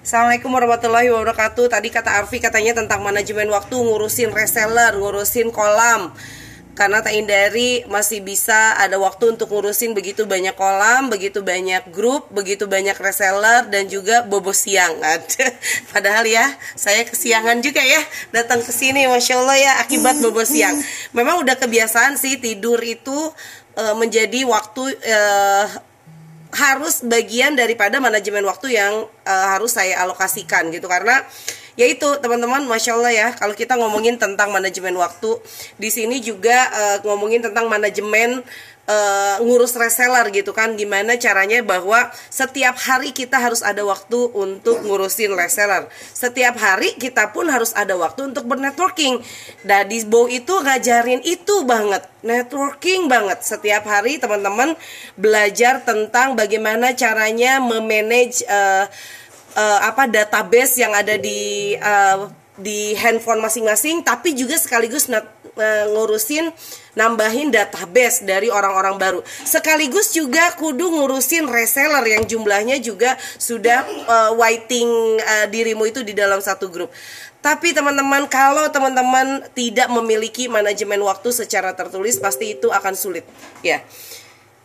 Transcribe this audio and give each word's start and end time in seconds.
Assalamualaikum 0.00 0.48
warahmatullahi 0.56 1.12
wabarakatuh. 1.12 1.76
Tadi 1.76 1.92
kata 1.92 2.24
Arfi 2.24 2.40
katanya 2.40 2.72
tentang 2.72 3.04
manajemen 3.04 3.52
waktu, 3.52 3.76
ngurusin 3.76 4.32
reseller, 4.32 4.96
ngurusin 4.96 5.52
kolam. 5.52 6.16
Karena 6.72 7.04
tak 7.04 7.12
hindari 7.12 7.84
masih 7.84 8.24
bisa 8.24 8.80
ada 8.80 8.96
waktu 8.96 9.36
untuk 9.36 9.52
ngurusin 9.52 9.92
begitu 9.92 10.24
banyak 10.24 10.56
kolam, 10.56 11.12
begitu 11.12 11.44
banyak 11.44 11.92
grup, 11.92 12.32
begitu 12.32 12.64
banyak 12.64 12.96
reseller 12.96 13.68
dan 13.68 13.92
juga 13.92 14.24
bobo 14.24 14.56
siang. 14.56 14.96
Padahal 15.92 16.24
ya, 16.24 16.48
saya 16.80 17.04
kesiangan 17.04 17.60
juga 17.60 17.84
ya 17.84 18.00
datang 18.32 18.64
ke 18.64 18.72
sini, 18.72 19.04
masya 19.04 19.36
Allah 19.36 19.58
ya 19.60 19.72
akibat 19.84 20.16
bobo 20.24 20.48
siang. 20.48 20.80
Memang 21.16 21.44
udah 21.44 21.60
kebiasaan 21.60 22.16
sih 22.16 22.40
tidur 22.40 22.80
itu 22.80 23.36
uh, 23.76 23.94
menjadi 24.00 24.48
waktu 24.48 24.96
uh, 24.96 25.89
harus 26.50 27.06
bagian 27.06 27.54
daripada 27.54 28.02
manajemen 28.02 28.42
waktu 28.46 28.74
yang 28.74 29.06
uh, 29.26 29.46
harus 29.54 29.74
saya 29.74 30.02
alokasikan 30.02 30.70
gitu. 30.74 30.90
Karena 30.90 31.22
yaitu 31.78 32.04
teman-teman 32.20 32.66
masya 32.68 32.98
Allah 32.98 33.12
ya 33.14 33.28
kalau 33.32 33.56
kita 33.56 33.78
ngomongin 33.78 34.20
tentang 34.20 34.52
manajemen 34.52 34.92
waktu 35.00 35.38
di 35.80 35.88
sini 35.88 36.20
juga 36.20 36.68
uh, 36.68 36.96
ngomongin 37.08 37.40
tentang 37.40 37.70
manajemen 37.72 38.44
uh, 38.90 39.36
ngurus 39.46 39.78
reseller 39.78 40.26
gitu 40.34 40.50
kan 40.50 40.74
gimana 40.74 41.14
caranya 41.14 41.62
bahwa 41.62 42.10
setiap 42.26 42.74
hari 42.74 43.14
kita 43.14 43.38
harus 43.38 43.62
ada 43.62 43.86
waktu 43.86 44.34
untuk 44.34 44.82
ngurusin 44.82 45.32
reseller. 45.38 45.86
Setiap 46.10 46.58
hari 46.58 46.98
kita 46.98 47.30
pun 47.30 47.46
harus 47.46 47.70
ada 47.78 47.94
waktu 47.94 48.34
untuk 48.34 48.50
bernetworking. 48.50 49.22
Dan 49.62 49.86
di 49.86 50.02
Bow 50.02 50.26
itu 50.26 50.58
ngajarin 50.58 51.22
itu 51.22 51.62
banget 51.62 52.02
networking 52.26 53.06
banget. 53.06 53.46
Setiap 53.46 53.86
hari 53.86 54.18
teman-teman 54.18 54.74
belajar 55.14 55.86
tentang 55.86 56.34
bagaimana 56.34 56.92
caranya 56.98 57.62
memanage 57.62 58.42
uh, 58.50 58.90
uh, 59.54 59.78
apa 59.86 60.10
database 60.10 60.82
yang 60.82 60.92
ada 60.92 61.14
di 61.16 61.74
uh, 61.78 62.28
di 62.60 62.92
handphone 62.92 63.40
masing-masing 63.40 64.04
tapi 64.04 64.36
juga 64.36 64.60
sekaligus 64.60 65.08
uh, 65.08 65.24
ngurusin 65.96 66.52
nambahin 66.98 67.54
database 67.54 68.26
dari 68.26 68.50
orang-orang 68.50 68.96
baru. 68.98 69.20
Sekaligus 69.24 70.10
juga 70.14 70.54
kudu 70.58 70.90
ngurusin 70.90 71.46
reseller 71.46 72.02
yang 72.06 72.24
jumlahnya 72.26 72.82
juga 72.82 73.14
sudah 73.38 73.86
uh, 74.06 74.32
waiting 74.38 74.88
uh, 75.20 75.46
dirimu 75.50 75.86
itu 75.86 76.02
di 76.02 76.14
dalam 76.16 76.42
satu 76.42 76.70
grup. 76.70 76.90
Tapi 77.40 77.72
teman-teman 77.72 78.28
kalau 78.28 78.68
teman-teman 78.68 79.48
tidak 79.56 79.88
memiliki 79.88 80.44
manajemen 80.44 81.00
waktu 81.00 81.32
secara 81.32 81.72
tertulis 81.72 82.20
pasti 82.20 82.52
itu 82.58 82.68
akan 82.68 82.92
sulit 82.92 83.24
ya. 83.64 83.80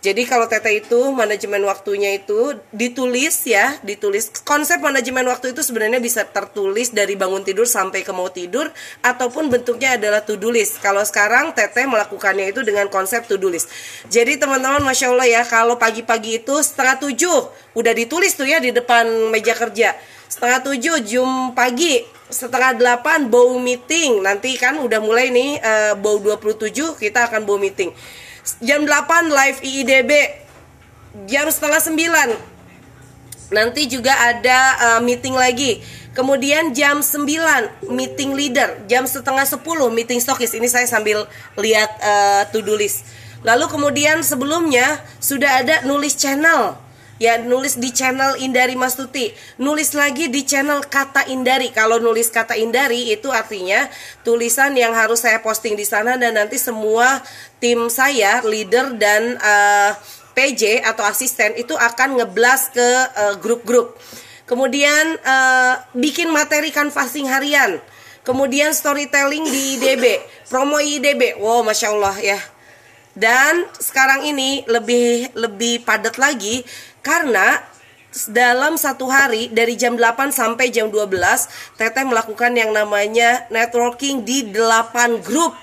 Jadi 0.06 0.22
kalau 0.30 0.46
Tete 0.46 0.70
itu 0.70 1.10
manajemen 1.10 1.66
waktunya 1.66 2.14
itu 2.14 2.54
ditulis 2.70 3.42
ya, 3.50 3.74
ditulis 3.82 4.30
konsep 4.46 4.78
manajemen 4.78 5.26
waktu 5.26 5.58
itu 5.58 5.66
sebenarnya 5.66 5.98
bisa 5.98 6.22
tertulis 6.30 6.94
dari 6.94 7.18
bangun 7.18 7.42
tidur 7.42 7.66
sampai 7.66 8.06
ke 8.06 8.14
mau 8.14 8.30
tidur 8.30 8.70
ataupun 9.02 9.50
bentuknya 9.50 9.98
adalah 9.98 10.22
to-do 10.22 10.54
list. 10.54 10.78
Kalau 10.78 11.02
sekarang 11.02 11.58
Tete 11.58 11.90
melakukannya 11.90 12.54
itu 12.54 12.62
dengan 12.62 12.86
konsep 12.86 13.26
to-do 13.26 13.50
list. 13.50 13.66
Jadi 14.06 14.38
teman-teman 14.38 14.86
Masya 14.86 15.10
Allah 15.10 15.26
ya, 15.26 15.42
kalau 15.42 15.82
pagi-pagi 15.82 16.38
itu 16.38 16.54
setengah 16.62 17.02
tujuh 17.02 17.74
udah 17.74 17.94
ditulis 17.98 18.38
tuh 18.38 18.46
ya 18.46 18.62
di 18.62 18.70
depan 18.70 19.10
meja 19.34 19.58
kerja. 19.58 19.98
Setengah 20.30 20.70
tujuh 20.70 21.02
jum 21.02 21.58
pagi 21.58 22.06
setengah 22.30 22.78
delapan 22.78 23.30
bow 23.30 23.58
meeting 23.58 24.22
nanti 24.22 24.58
kan 24.58 24.82
udah 24.82 24.98
mulai 24.98 25.30
nih 25.30 25.62
uh, 25.62 25.94
bow 25.98 26.18
27 26.18 26.98
kita 26.98 27.30
akan 27.30 27.46
bow 27.46 27.62
meeting 27.62 27.94
jam 28.62 28.86
8 28.86 29.30
live 29.30 29.58
IIDB 29.66 30.12
jam 31.26 31.48
setengah 31.48 31.82
9 31.82 32.56
nanti 33.54 33.86
juga 33.86 34.12
ada 34.12 34.60
uh, 34.82 35.02
meeting 35.06 35.38
lagi. 35.38 35.82
Kemudian 36.16 36.72
jam 36.72 37.04
9 37.04 37.92
meeting 37.92 38.32
leader. 38.34 38.88
Jam 38.88 39.04
setengah 39.04 39.44
10 39.44 39.60
meeting 39.92 40.20
stokis. 40.24 40.56
Ini 40.56 40.66
saya 40.72 40.88
sambil 40.88 41.28
lihat 41.60 41.92
uh, 42.00 42.42
to 42.56 42.64
do 42.64 42.74
list. 42.74 43.04
Lalu 43.44 43.68
kemudian 43.70 44.24
sebelumnya 44.26 45.04
sudah 45.22 45.62
ada 45.62 45.84
nulis 45.86 46.18
channel 46.18 46.80
ya 47.16 47.40
nulis 47.40 47.80
di 47.80 47.96
channel 47.96 48.36
Indari 48.44 48.76
Mastuti 48.76 49.32
nulis 49.60 49.96
lagi 49.96 50.28
di 50.28 50.44
channel 50.44 50.84
kata 50.84 51.32
Indari. 51.32 51.72
Kalau 51.72 52.00
nulis 52.00 52.28
kata 52.28 52.60
Indari 52.60 53.12
itu 53.12 53.32
artinya 53.32 53.88
tulisan 54.28 54.76
yang 54.76 54.92
harus 54.92 55.24
saya 55.24 55.40
posting 55.40 55.80
di 55.80 55.88
sana 55.88 56.20
dan 56.20 56.36
nanti 56.36 56.60
semua 56.60 57.24
tim 57.64 57.88
saya 57.88 58.44
leader 58.44 58.96
dan 59.00 59.40
uh, 59.40 59.92
eh, 59.92 59.92
PJ 60.36 60.84
atau 60.84 61.08
asisten 61.08 61.56
itu 61.56 61.72
akan 61.72 62.20
ngeblas 62.20 62.76
ke 62.76 62.90
uh, 63.16 63.36
grup-grup. 63.40 63.96
Kemudian 64.46 65.16
uh, 65.24 65.80
bikin 65.96 66.30
materi 66.30 66.70
canvassing 66.70 67.32
harian. 67.32 67.80
Kemudian 68.26 68.74
storytelling 68.74 69.46
di 69.46 69.78
IDB 69.78 70.18
promo 70.50 70.82
IDB 70.82 71.38
wow 71.40 71.62
masya 71.62 71.94
Allah 71.94 72.16
ya. 72.20 72.40
Dan 73.16 73.64
sekarang 73.80 74.28
ini 74.28 74.68
lebih 74.68 75.32
lebih 75.40 75.88
padat 75.88 76.20
lagi 76.20 76.68
karena 77.06 77.62
dalam 78.32 78.80
satu 78.80 79.06
hari 79.12 79.52
dari 79.54 79.78
jam 79.78 80.00
8 80.00 80.32
sampai 80.32 80.72
jam 80.72 80.88
12 80.88 81.12
Teteh 81.76 82.06
melakukan 82.08 82.56
yang 82.56 82.72
namanya 82.72 83.44
networking 83.52 84.24
di 84.24 84.50
8 84.50 85.20
grup 85.20 85.54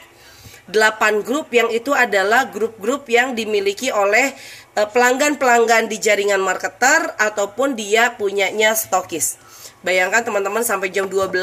8 0.70 1.26
grup 1.26 1.50
yang 1.50 1.68
itu 1.74 1.90
adalah 1.90 2.46
grup-grup 2.46 3.10
yang 3.10 3.34
dimiliki 3.34 3.90
oleh 3.90 4.30
eh, 4.78 4.88
pelanggan-pelanggan 4.88 5.90
di 5.90 5.98
jaringan 5.98 6.38
marketer 6.38 7.12
ataupun 7.18 7.74
dia 7.74 8.14
punyanya 8.14 8.78
stokis. 8.78 9.42
Bayangkan 9.82 10.22
teman-teman 10.22 10.62
sampai 10.62 10.94
jam 10.94 11.10
12 11.10 11.34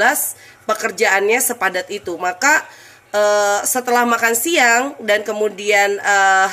pekerjaannya 0.64 1.40
sepadat 1.44 1.92
itu. 1.92 2.16
Maka 2.16 2.64
uh, 3.12 3.60
setelah 3.68 4.08
makan 4.08 4.32
siang 4.32 4.96
dan 5.04 5.28
kemudian 5.28 6.00
uh, 6.00 6.48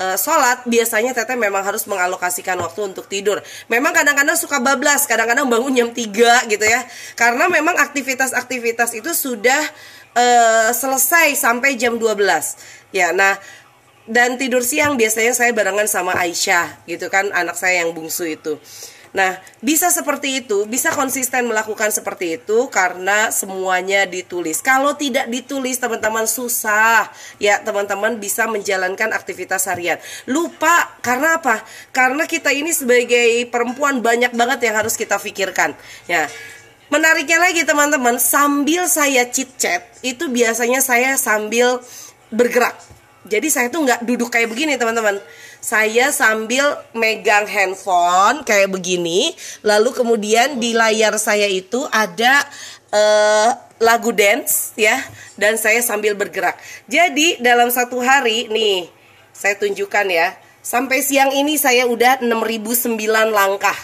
uh, 0.00 0.16
sholat 0.16 0.64
biasanya 0.64 1.12
teteh 1.12 1.36
memang 1.36 1.60
harus 1.60 1.84
mengalokasikan 1.84 2.56
waktu 2.56 2.80
untuk 2.88 3.04
tidur. 3.04 3.44
Memang 3.68 3.92
kadang-kadang 3.92 4.40
suka 4.40 4.56
bablas, 4.58 5.04
kadang-kadang 5.04 5.44
bangun 5.46 5.76
jam 5.76 5.88
3 5.92 6.48
gitu 6.48 6.64
ya. 6.64 6.80
Karena 7.12 7.52
memang 7.52 7.76
aktivitas-aktivitas 7.76 8.96
itu 8.96 9.12
sudah 9.12 9.60
uh, 10.16 10.72
selesai 10.72 11.36
sampai 11.36 11.76
jam 11.76 12.00
12. 12.00 12.16
Ya, 12.96 13.12
nah 13.12 13.36
dan 14.10 14.34
tidur 14.40 14.64
siang 14.64 14.98
biasanya 14.98 15.36
saya 15.36 15.54
barengan 15.54 15.86
sama 15.86 16.16
Aisyah 16.18 16.82
gitu 16.88 17.06
kan 17.06 17.30
anak 17.30 17.54
saya 17.54 17.84
yang 17.86 17.94
bungsu 17.94 18.26
itu. 18.26 18.58
Nah, 19.10 19.42
bisa 19.58 19.90
seperti 19.90 20.46
itu, 20.46 20.70
bisa 20.70 20.94
konsisten 20.94 21.50
melakukan 21.50 21.90
seperti 21.90 22.38
itu 22.38 22.70
karena 22.70 23.34
semuanya 23.34 24.06
ditulis. 24.06 24.62
Kalau 24.62 24.94
tidak 24.94 25.26
ditulis, 25.26 25.82
teman-teman 25.82 26.30
susah 26.30 27.10
ya, 27.42 27.58
teman-teman 27.58 28.22
bisa 28.22 28.46
menjalankan 28.46 29.10
aktivitas 29.10 29.66
harian. 29.66 29.98
Lupa 30.30 30.94
karena 31.02 31.42
apa? 31.42 31.58
Karena 31.90 32.22
kita 32.30 32.54
ini 32.54 32.70
sebagai 32.70 33.50
perempuan 33.50 33.98
banyak 33.98 34.30
banget 34.30 34.70
yang 34.70 34.78
harus 34.78 34.94
kita 34.94 35.18
pikirkan. 35.18 35.74
Ya. 36.06 36.30
Menariknya 36.90 37.38
lagi 37.38 37.62
teman-teman, 37.62 38.18
sambil 38.18 38.86
saya 38.90 39.26
chit 39.30 39.50
chat 39.58 39.86
itu 40.02 40.26
biasanya 40.26 40.82
saya 40.82 41.14
sambil 41.18 41.82
bergerak. 42.30 42.78
Jadi 43.30 43.46
saya 43.46 43.70
tuh 43.70 43.86
nggak 43.86 44.02
duduk 44.02 44.26
kayak 44.26 44.50
begini 44.50 44.74
teman-teman. 44.74 45.22
Saya 45.62 46.10
sambil 46.10 46.66
megang 46.90 47.46
handphone 47.46 48.42
kayak 48.42 48.74
begini 48.74 49.30
lalu 49.62 49.94
kemudian 49.94 50.58
di 50.58 50.74
layar 50.74 51.14
saya 51.14 51.46
itu 51.46 51.86
ada 51.94 52.42
uh, 52.90 53.54
lagu 53.78 54.10
dance 54.10 54.74
ya 54.74 54.98
dan 55.38 55.54
saya 55.54 55.78
sambil 55.80 56.18
bergerak. 56.18 56.58
Jadi 56.90 57.38
dalam 57.38 57.70
satu 57.70 58.02
hari 58.02 58.50
nih 58.50 58.90
saya 59.30 59.54
tunjukkan 59.56 60.06
ya 60.10 60.34
sampai 60.60 60.98
siang 61.00 61.30
ini 61.30 61.54
saya 61.54 61.86
udah 61.86 62.20
6009 62.20 62.98
langkah 63.30 63.78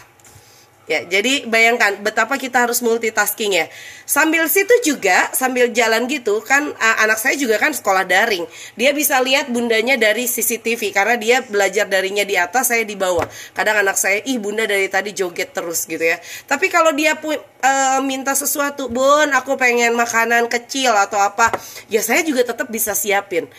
Ya, 0.87 1.03
jadi 1.03 1.51
bayangkan 1.51 1.99
betapa 1.99 2.39
kita 2.39 2.63
harus 2.63 2.79
multitasking 2.79 3.59
ya. 3.59 3.67
Sambil 4.07 4.47
situ 4.47 4.71
juga, 4.87 5.35
sambil 5.35 5.75
jalan 5.75 6.07
gitu 6.07 6.39
kan 6.47 6.71
anak 6.79 7.19
saya 7.19 7.35
juga 7.35 7.59
kan 7.59 7.75
sekolah 7.75 8.07
daring. 8.07 8.47
Dia 8.79 8.95
bisa 8.95 9.19
lihat 9.19 9.51
bundanya 9.51 9.99
dari 9.99 10.31
CCTV 10.31 10.95
karena 10.95 11.19
dia 11.19 11.43
belajar 11.43 11.91
darinya 11.91 12.23
di 12.23 12.39
atas, 12.39 12.71
saya 12.71 12.87
di 12.87 12.95
bawah. 12.95 13.27
Kadang 13.51 13.83
anak 13.83 13.99
saya, 13.99 14.23
"Ih, 14.31 14.39
bunda 14.39 14.63
dari 14.63 14.87
tadi 14.87 15.11
joget 15.11 15.51
terus" 15.51 15.91
gitu 15.91 16.07
ya. 16.07 16.23
Tapi 16.47 16.71
kalau 16.71 16.95
dia 16.95 17.19
pu 17.19 17.35
uh, 17.35 18.01
minta 18.07 18.39
sesuatu, 18.39 18.87
"Bun, 18.87 19.35
aku 19.35 19.59
pengen 19.59 19.91
makanan 19.99 20.47
kecil 20.47 20.95
atau 20.95 21.19
apa." 21.19 21.51
Ya 21.91 21.99
saya 21.99 22.23
juga 22.23 22.47
tetap 22.47 22.71
bisa 22.71 22.95
siapin. 22.95 23.51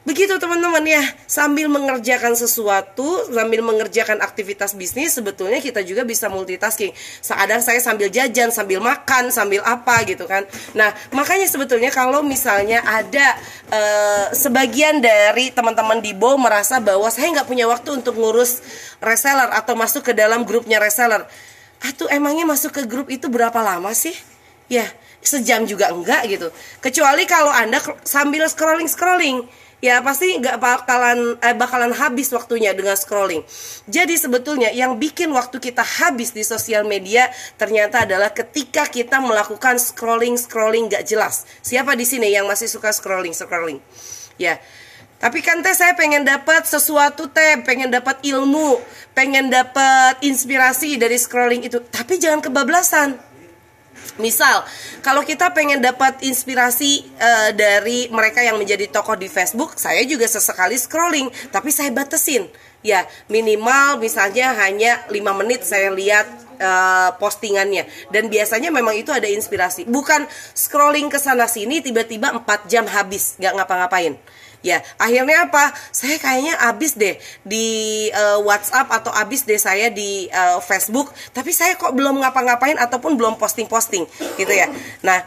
Begitu 0.00 0.40
teman-teman 0.40 0.80
ya, 0.88 1.04
sambil 1.28 1.68
mengerjakan 1.68 2.32
sesuatu, 2.32 3.20
sambil 3.28 3.60
mengerjakan 3.60 4.24
aktivitas 4.24 4.72
bisnis, 4.72 5.12
sebetulnya 5.12 5.60
kita 5.60 5.84
juga 5.84 6.08
bisa 6.08 6.32
multitasking. 6.32 6.96
Kadang 7.20 7.60
saya 7.60 7.84
sambil 7.84 8.08
jajan, 8.08 8.48
sambil 8.48 8.80
makan, 8.80 9.28
sambil 9.28 9.60
apa 9.60 10.00
gitu 10.08 10.24
kan. 10.24 10.48
Nah, 10.72 10.88
makanya 11.12 11.44
sebetulnya 11.44 11.92
kalau 11.92 12.24
misalnya 12.24 12.80
ada 12.80 13.36
uh, 13.68 14.26
sebagian 14.32 15.04
dari 15.04 15.52
teman-teman 15.52 16.00
di 16.00 16.16
Bo 16.16 16.40
merasa 16.40 16.80
bahwa 16.80 17.12
saya 17.12 17.28
nggak 17.36 17.48
punya 17.48 17.68
waktu 17.68 18.00
untuk 18.00 18.16
ngurus 18.16 18.64
reseller 19.04 19.52
atau 19.52 19.76
masuk 19.76 20.00
ke 20.08 20.12
dalam 20.16 20.48
grupnya 20.48 20.80
reseller 20.80 21.28
Atuh 21.80 22.12
emangnya 22.12 22.44
masuk 22.44 22.76
ke 22.76 22.82
grup 22.84 23.08
itu 23.08 23.32
berapa 23.32 23.56
lama 23.64 23.88
sih? 23.96 24.12
Ya, 24.68 24.84
sejam 25.24 25.64
juga 25.64 25.88
enggak 25.88 26.28
gitu. 26.28 26.52
Kecuali 26.84 27.24
kalau 27.24 27.48
Anda 27.48 27.80
sambil 28.04 28.44
scrolling-scrolling 28.44 29.48
ya 29.80 30.04
pasti 30.04 30.36
nggak 30.36 30.60
bakalan 30.60 31.40
eh, 31.40 31.56
bakalan 31.56 31.92
habis 31.96 32.28
waktunya 32.30 32.76
dengan 32.76 32.94
scrolling. 32.94 33.40
Jadi 33.88 34.14
sebetulnya 34.16 34.68
yang 34.70 35.00
bikin 35.00 35.32
waktu 35.32 35.56
kita 35.56 35.82
habis 35.82 36.36
di 36.36 36.44
sosial 36.44 36.84
media 36.84 37.28
ternyata 37.56 38.04
adalah 38.04 38.30
ketika 38.30 38.86
kita 38.86 39.18
melakukan 39.18 39.80
scrolling 39.80 40.36
scrolling 40.36 40.92
nggak 40.92 41.04
jelas. 41.08 41.48
Siapa 41.64 41.96
di 41.96 42.04
sini 42.04 42.28
yang 42.30 42.44
masih 42.46 42.68
suka 42.68 42.92
scrolling 42.92 43.32
scrolling? 43.32 43.80
Ya. 44.36 44.60
Tapi 45.20 45.44
kan 45.44 45.60
teh 45.60 45.76
saya 45.76 45.92
pengen 45.92 46.24
dapat 46.24 46.64
sesuatu 46.64 47.28
teh, 47.28 47.60
pengen 47.60 47.92
dapat 47.92 48.24
ilmu, 48.24 48.80
pengen 49.12 49.52
dapat 49.52 50.16
inspirasi 50.24 50.96
dari 50.96 51.20
scrolling 51.20 51.60
itu. 51.60 51.76
Tapi 51.76 52.16
jangan 52.16 52.40
kebablasan 52.40 53.29
Misal, 54.20 54.62
kalau 55.00 55.24
kita 55.24 55.48
pengen 55.56 55.80
dapat 55.80 56.20
inspirasi 56.20 57.08
uh, 57.16 57.50
dari 57.56 58.12
mereka 58.12 58.44
yang 58.44 58.60
menjadi 58.60 58.90
tokoh 58.92 59.16
di 59.16 59.32
Facebook, 59.32 59.80
saya 59.80 60.04
juga 60.04 60.28
sesekali 60.28 60.76
scrolling, 60.76 61.32
tapi 61.48 61.72
saya 61.72 61.88
batasin. 61.88 62.44
Ya, 62.80 63.04
minimal 63.28 64.00
misalnya 64.00 64.56
hanya 64.56 65.04
5 65.12 65.40
menit 65.40 65.64
saya 65.68 65.92
lihat 65.92 66.24
uh, 66.60 67.10
postingannya 67.16 67.84
dan 68.08 68.32
biasanya 68.32 68.72
memang 68.72 68.96
itu 68.96 69.12
ada 69.12 69.28
inspirasi. 69.28 69.84
Bukan 69.84 70.24
scrolling 70.56 71.12
ke 71.12 71.20
sana 71.20 71.44
sini 71.44 71.80
tiba-tiba 71.84 72.32
4 72.32 72.72
jam 72.72 72.84
habis 72.88 73.36
nggak 73.36 73.52
ngapa-ngapain. 73.52 74.16
Ya, 74.60 74.84
akhirnya 75.00 75.48
apa? 75.48 75.72
Saya 75.88 76.20
kayaknya 76.20 76.52
abis 76.68 76.92
deh 76.92 77.16
di 77.40 78.08
uh, 78.12 78.44
WhatsApp 78.44 78.92
atau 78.92 79.08
abis 79.08 79.48
deh 79.48 79.56
saya 79.56 79.88
di 79.88 80.28
uh, 80.28 80.60
Facebook, 80.60 81.08
tapi 81.32 81.48
saya 81.48 81.80
kok 81.80 81.96
belum 81.96 82.20
ngapa-ngapain 82.20 82.76
ataupun 82.76 83.16
belum 83.16 83.40
posting-posting, 83.40 84.04
gitu 84.36 84.52
ya. 84.52 84.68
Nah, 85.00 85.24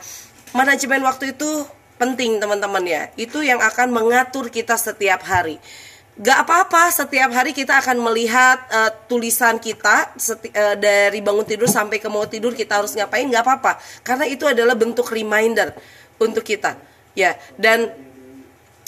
manajemen 0.54 1.02
waktu 1.02 1.34
itu 1.34 1.66
penting 1.98 2.38
teman-teman 2.38 2.86
ya. 2.86 3.10
Itu 3.18 3.42
yang 3.42 3.58
akan 3.58 3.90
mengatur 3.90 4.54
kita 4.54 4.78
setiap 4.78 5.26
hari. 5.26 5.58
Gak 6.14 6.46
apa-apa, 6.46 6.94
setiap 6.94 7.34
hari 7.34 7.58
kita 7.58 7.82
akan 7.82 7.98
melihat 8.06 8.62
uh, 8.70 8.94
tulisan 9.10 9.58
kita 9.58 10.14
uh, 10.14 10.76
dari 10.78 11.26
bangun 11.26 11.42
tidur 11.42 11.66
sampai 11.66 11.98
ke 11.98 12.06
mau 12.06 12.30
tidur 12.30 12.54
kita 12.54 12.86
harus 12.86 12.94
ngapain, 12.94 13.26
gak 13.34 13.42
apa-apa. 13.42 13.82
Karena 14.06 14.30
itu 14.30 14.46
adalah 14.46 14.78
bentuk 14.78 15.10
reminder 15.10 15.74
untuk 16.22 16.46
kita. 16.46 16.78
Ya, 17.18 17.34
dan 17.58 17.90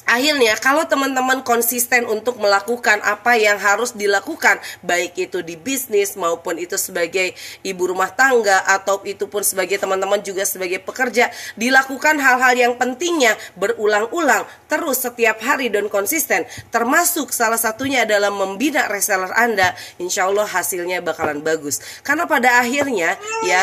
Akhirnya 0.05 0.53
kalau 0.61 0.85
teman-teman 0.85 1.41
konsisten 1.41 2.05
untuk 2.05 2.37
melakukan 2.37 3.01
apa 3.01 3.41
yang 3.41 3.57
harus 3.57 3.97
dilakukan 3.97 4.61
baik 4.85 5.17
itu 5.17 5.41
di 5.41 5.57
bisnis 5.57 6.13
maupun 6.13 6.61
itu 6.61 6.77
sebagai 6.77 7.33
ibu 7.65 7.83
rumah 7.89 8.13
tangga 8.13 8.61
atau 8.69 9.01
itu 9.01 9.25
pun 9.25 9.41
sebagai 9.41 9.81
teman-teman 9.81 10.21
juga 10.21 10.45
sebagai 10.45 10.77
pekerja 10.77 11.33
dilakukan 11.57 12.21
hal-hal 12.21 12.53
yang 12.53 12.73
pentingnya 12.77 13.33
berulang-ulang 13.57 14.45
terus 14.69 15.01
setiap 15.01 15.41
hari 15.41 15.73
dan 15.73 15.89
konsisten. 15.89 16.45
Termasuk 16.69 17.33
salah 17.33 17.57
satunya 17.57 18.05
adalah 18.05 18.29
membina 18.29 18.85
reseller 18.85 19.33
Anda. 19.33 19.73
Insya 19.97 20.29
Allah 20.29 20.45
hasilnya 20.45 21.01
bakalan 21.01 21.41
bagus. 21.41 21.81
Karena 22.05 22.29
pada 22.29 22.61
akhirnya 22.61 23.17
ya 23.41 23.61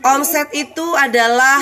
omset 0.00 0.48
itu 0.56 0.86
adalah 0.96 1.60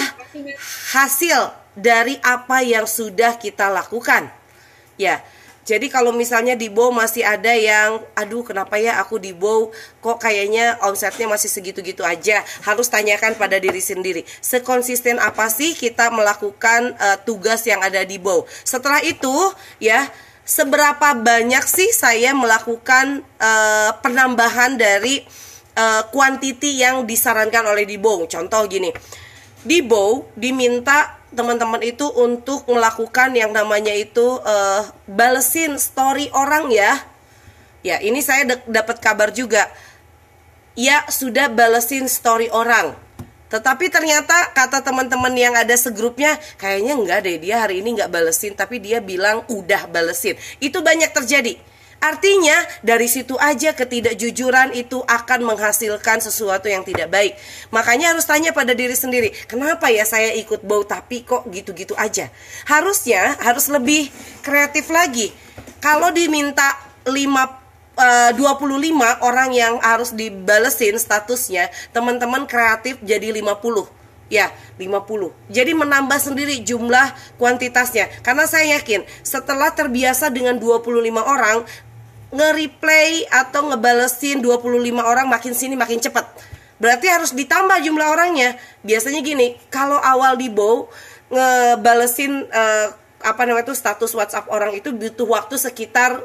hasil 0.95 1.59
dari 1.81 2.21
apa 2.21 2.61
yang 2.61 2.85
sudah 2.85 3.41
kita 3.41 3.73
lakukan. 3.73 4.29
Ya. 5.01 5.25
Jadi 5.61 5.87
kalau 5.93 6.11
misalnya 6.11 6.59
di 6.59 6.67
Bow 6.67 6.91
masih 6.91 7.23
ada 7.23 7.53
yang 7.55 8.03
aduh 8.17 8.43
kenapa 8.43 8.81
ya 8.81 8.99
aku 8.99 9.23
di 9.23 9.31
Bow 9.31 9.71
kok 10.03 10.19
kayaknya 10.19 10.81
omsetnya 10.83 11.31
masih 11.31 11.47
segitu-gitu 11.47 12.03
aja. 12.03 12.43
Harus 12.65 12.91
tanyakan 12.91 13.39
pada 13.39 13.61
diri 13.61 13.79
sendiri. 13.79 14.27
Sekonsisten 14.43 15.21
apa 15.23 15.47
sih 15.53 15.77
kita 15.79 16.11
melakukan 16.11 16.97
uh, 16.97 17.23
tugas 17.23 17.63
yang 17.69 17.85
ada 17.87 18.03
di 18.03 18.19
Bow. 18.19 18.49
Setelah 18.67 19.05
itu 19.05 19.31
ya 19.79 20.11
seberapa 20.43 21.15
banyak 21.15 21.63
sih 21.63 21.93
saya 21.95 22.35
melakukan 22.35 23.23
uh, 23.39 23.95
penambahan 24.03 24.75
dari 24.75 25.23
uh, 25.77 26.03
yang 26.67 27.07
disarankan 27.07 27.69
oleh 27.69 27.87
di 27.87 28.01
Bow. 28.01 28.27
Contoh 28.27 28.67
gini. 28.67 28.91
Di 29.61 29.85
Bow 29.85 30.27
diminta 30.35 31.20
teman-teman 31.35 31.81
itu 31.83 32.07
untuk 32.11 32.67
melakukan 32.67 33.31
yang 33.35 33.55
namanya 33.55 33.95
itu 33.95 34.39
uh, 34.43 34.83
balesin 35.07 35.79
story 35.79 36.31
orang 36.35 36.71
ya. 36.71 36.99
Ya, 37.81 37.97
ini 38.03 38.21
saya 38.21 38.61
dapat 38.69 39.01
kabar 39.01 39.33
juga. 39.33 39.65
Ya, 40.77 41.07
sudah 41.09 41.49
balesin 41.49 42.07
story 42.11 42.53
orang. 42.53 42.93
Tetapi 43.51 43.91
ternyata 43.91 44.55
kata 44.55 44.87
teman-teman 44.87 45.35
yang 45.35 45.59
ada 45.59 45.75
segrupnya 45.75 46.39
kayaknya 46.55 46.95
enggak 46.95 47.19
deh 47.27 47.37
dia 47.43 47.67
hari 47.67 47.83
ini 47.83 47.99
enggak 47.99 48.15
balesin 48.15 48.55
tapi 48.55 48.79
dia 48.79 49.03
bilang 49.03 49.43
udah 49.51 49.91
balesin. 49.91 50.39
Itu 50.63 50.87
banyak 50.87 51.11
terjadi. 51.11 51.59
Artinya 52.01 52.57
dari 52.81 53.05
situ 53.13 53.37
aja 53.37 53.77
ketidakjujuran 53.77 54.73
itu 54.73 55.05
akan 55.05 55.45
menghasilkan 55.45 56.25
sesuatu 56.25 56.65
yang 56.65 56.81
tidak 56.81 57.13
baik. 57.13 57.37
Makanya 57.69 58.17
harus 58.17 58.25
tanya 58.25 58.57
pada 58.57 58.73
diri 58.73 58.97
sendiri, 58.97 59.37
kenapa 59.45 59.93
ya 59.93 60.09
saya 60.09 60.33
ikut 60.33 60.65
bau 60.65 60.81
tapi 60.81 61.29
kok 61.29 61.45
gitu-gitu 61.53 61.93
aja? 62.01 62.33
Harusnya 62.65 63.37
harus 63.45 63.69
lebih 63.69 64.09
kreatif 64.41 64.89
lagi. 64.89 65.29
Kalau 65.85 66.09
diminta 66.09 66.73
5 67.05 67.13
uh, 68.01 68.33
25 68.33 69.21
orang 69.21 69.51
yang 69.53 69.77
harus 69.85 70.17
dibalesin 70.17 70.97
statusnya, 70.97 71.69
teman-teman 71.93 72.49
kreatif 72.49 72.97
jadi 73.05 73.29
50 73.29 74.01
Ya, 74.31 74.55
50. 74.79 75.51
Jadi 75.51 75.75
menambah 75.75 76.15
sendiri 76.23 76.63
jumlah 76.63 77.35
kuantitasnya. 77.35 78.07
Karena 78.23 78.47
saya 78.47 78.79
yakin 78.79 79.03
setelah 79.27 79.75
terbiasa 79.75 80.31
dengan 80.31 80.55
25 80.55 80.87
orang, 81.19 81.67
nge-replay 82.31 83.27
atau 83.27 83.71
ngebalesin 83.71 84.39
25 84.39 84.71
orang 85.03 85.27
makin 85.27 85.53
sini 85.55 85.75
makin 85.75 85.99
cepet. 85.99 86.23
Berarti 86.81 87.07
harus 87.13 87.37
ditambah 87.37 87.83
jumlah 87.85 88.09
orangnya. 88.09 88.57
Biasanya 88.87 89.21
gini 89.21 89.59
kalau 89.69 90.01
awal 90.01 90.39
di 90.41 90.49
bow 90.49 90.89
ngebalesin 91.29 92.49
uh, 92.49 92.89
apa 93.21 93.43
namanya 93.45 93.69
itu 93.69 93.77
status 93.77 94.17
WhatsApp 94.17 94.49
orang 94.49 94.73
itu 94.73 94.89
butuh 94.91 95.29
waktu 95.29 95.61
sekitar 95.61 96.25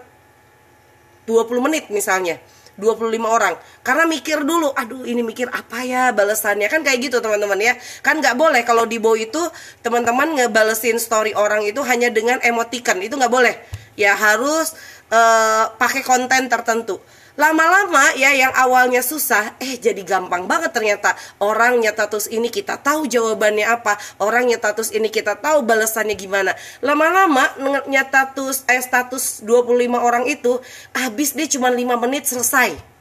20 1.28 1.66
menit 1.66 1.92
misalnya 1.92 2.40
25 2.80 3.12
orang. 3.28 3.56
Karena 3.84 4.07
mikir 4.07 4.44
dulu 4.48 4.72
aduh 4.72 5.04
ini 5.04 5.24
mikir 5.24 5.48
apa 5.52 5.84
ya 5.84 6.12
balasannya 6.16 6.68
kan 6.72 6.84
kayak 6.84 7.12
gitu 7.12 7.18
teman-teman 7.19 7.60
ya. 7.60 7.74
Kan 8.00 8.24
nggak 8.24 8.36
boleh 8.40 8.62
kalau 8.64 8.88
di 8.88 8.95
bow 9.00 9.16
itu 9.19 9.40
teman-teman 9.83 10.40
ngebalesin 10.40 11.00
story 11.00 11.35
orang 11.35 11.68
itu 11.68 11.83
hanya 11.83 12.07
dengan 12.12 12.40
emoticon 12.40 13.04
itu 13.04 13.16
nggak 13.16 13.31
boleh. 13.31 13.56
Ya 13.95 14.12
harus 14.16 14.76
uh, 15.12 15.74
pakai 15.76 16.02
konten 16.02 16.47
tertentu. 16.47 17.02
Lama-lama 17.35 18.16
ya 18.16 18.31
yang 18.31 18.56
awalnya 18.56 19.04
susah, 19.04 19.59
eh 19.59 19.76
jadi 19.76 20.00
gampang 20.07 20.47
banget 20.47 20.71
ternyata. 20.71 21.19
Orangnya 21.44 21.92
status 21.92 22.31
ini 22.31 22.47
kita 22.47 22.80
tahu 22.80 23.12
jawabannya 23.12 23.68
apa, 23.68 24.00
orangnya 24.24 24.56
status 24.56 24.95
ini 24.95 25.12
kita 25.12 25.35
tahu 25.44 25.68
balasannya 25.68 26.16
gimana. 26.16 26.56
Lama-lama 26.80 27.52
nyata 27.92 28.31
status 28.31 28.64
eh 28.71 28.80
status 28.80 29.44
25 29.44 30.00
orang 30.00 30.24
itu 30.31 30.64
habis 30.95 31.35
dia 31.35 31.52
cuma 31.52 31.68
5 31.68 31.83
menit 32.07 32.24
selesai. 32.24 32.94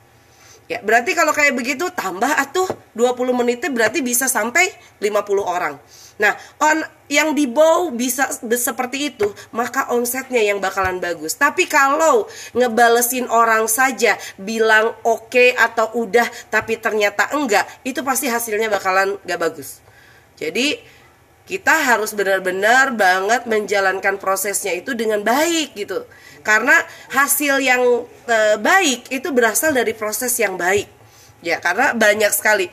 Ya, 0.64 0.80
berarti 0.80 1.12
kalau 1.12 1.36
kayak 1.36 1.52
begitu 1.52 1.92
tambah 1.92 2.30
atuh 2.40 2.64
20 2.96 3.36
menitnya 3.36 3.68
berarti 3.68 4.00
bisa 4.00 4.32
sampai 4.32 4.72
50 4.96 5.44
orang. 5.44 5.76
Nah, 6.16 6.32
on 6.62 6.78
yang 7.10 7.36
di 7.36 7.44
bow 7.44 7.92
bisa 7.92 8.30
seperti 8.40 9.12
itu, 9.12 9.28
maka 9.52 9.92
omsetnya 9.92 10.40
yang 10.40 10.62
bakalan 10.62 11.02
bagus. 11.02 11.36
Tapi 11.36 11.68
kalau 11.68 12.24
ngebalesin 12.56 13.28
orang 13.28 13.68
saja 13.68 14.16
bilang 14.40 14.94
oke 15.04 15.28
okay 15.28 15.52
atau 15.52 15.90
udah 16.00 16.24
tapi 16.48 16.80
ternyata 16.80 17.34
enggak, 17.36 17.66
itu 17.84 18.00
pasti 18.00 18.30
hasilnya 18.30 18.72
bakalan 18.72 19.20
gak 19.26 19.40
bagus. 19.42 19.84
Jadi 20.38 20.80
kita 21.44 21.92
harus 21.92 22.16
benar-benar 22.16 22.96
banget 22.96 23.44
menjalankan 23.44 24.16
prosesnya 24.16 24.72
itu 24.72 24.96
dengan 24.96 25.20
baik 25.20 25.76
gitu. 25.76 26.08
Karena 26.40 26.72
hasil 27.12 27.60
yang 27.60 27.80
e, 28.24 28.38
baik 28.60 29.12
itu 29.12 29.28
berasal 29.32 29.76
dari 29.76 29.92
proses 29.92 30.32
yang 30.40 30.56
baik. 30.56 30.88
Ya, 31.44 31.60
karena 31.60 31.92
banyak 31.92 32.32
sekali 32.32 32.72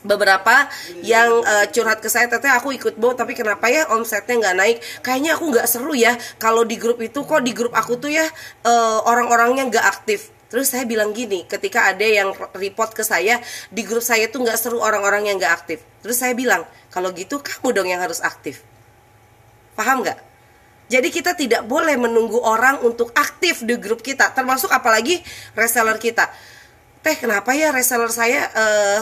beberapa 0.00 0.64
yang 1.04 1.44
uh, 1.44 1.66
curhat 1.68 2.00
ke 2.00 2.08
saya 2.08 2.24
teteh 2.24 2.48
aku 2.48 2.72
ikut 2.72 2.96
bow 2.96 3.12
tapi 3.12 3.36
kenapa 3.36 3.68
ya 3.68 3.84
omsetnya 3.92 4.40
nggak 4.40 4.56
naik 4.56 4.78
kayaknya 5.04 5.36
aku 5.36 5.52
nggak 5.52 5.68
seru 5.68 5.92
ya 5.92 6.16
kalau 6.40 6.64
di 6.64 6.80
grup 6.80 7.04
itu 7.04 7.20
kok 7.20 7.44
di 7.44 7.52
grup 7.52 7.76
aku 7.76 8.00
tuh 8.00 8.08
ya 8.08 8.24
uh, 8.64 9.04
orang-orangnya 9.04 9.68
nggak 9.68 9.86
aktif 9.92 10.32
terus 10.50 10.74
saya 10.74 10.82
bilang 10.82 11.14
gini 11.14 11.46
ketika 11.46 11.94
ada 11.94 12.02
yang 12.02 12.34
report 12.58 12.92
ke 12.92 13.06
saya 13.06 13.38
di 13.70 13.86
grup 13.86 14.02
saya 14.02 14.26
tuh 14.26 14.42
nggak 14.42 14.58
seru 14.58 14.82
orang-orang 14.82 15.30
yang 15.30 15.38
nggak 15.38 15.54
aktif. 15.54 15.80
Terus 16.02 16.18
saya 16.18 16.34
bilang 16.34 16.66
kalau 16.90 17.14
gitu 17.14 17.38
kamu 17.38 17.68
dong 17.70 17.88
yang 17.88 18.02
harus 18.02 18.18
aktif. 18.20 18.66
Paham 19.78 20.02
nggak? 20.02 20.18
Jadi 20.90 21.08
kita 21.14 21.38
tidak 21.38 21.62
boleh 21.70 21.94
menunggu 21.94 22.42
orang 22.42 22.82
untuk 22.82 23.14
aktif 23.14 23.62
di 23.62 23.78
grup 23.78 24.02
kita 24.02 24.34
termasuk 24.34 24.74
apalagi 24.74 25.22
reseller 25.54 26.02
kita. 26.02 26.26
Teh 27.00 27.14
kenapa 27.14 27.54
ya 27.54 27.70
reseller 27.70 28.10
saya 28.10 28.50
uh, 28.50 29.00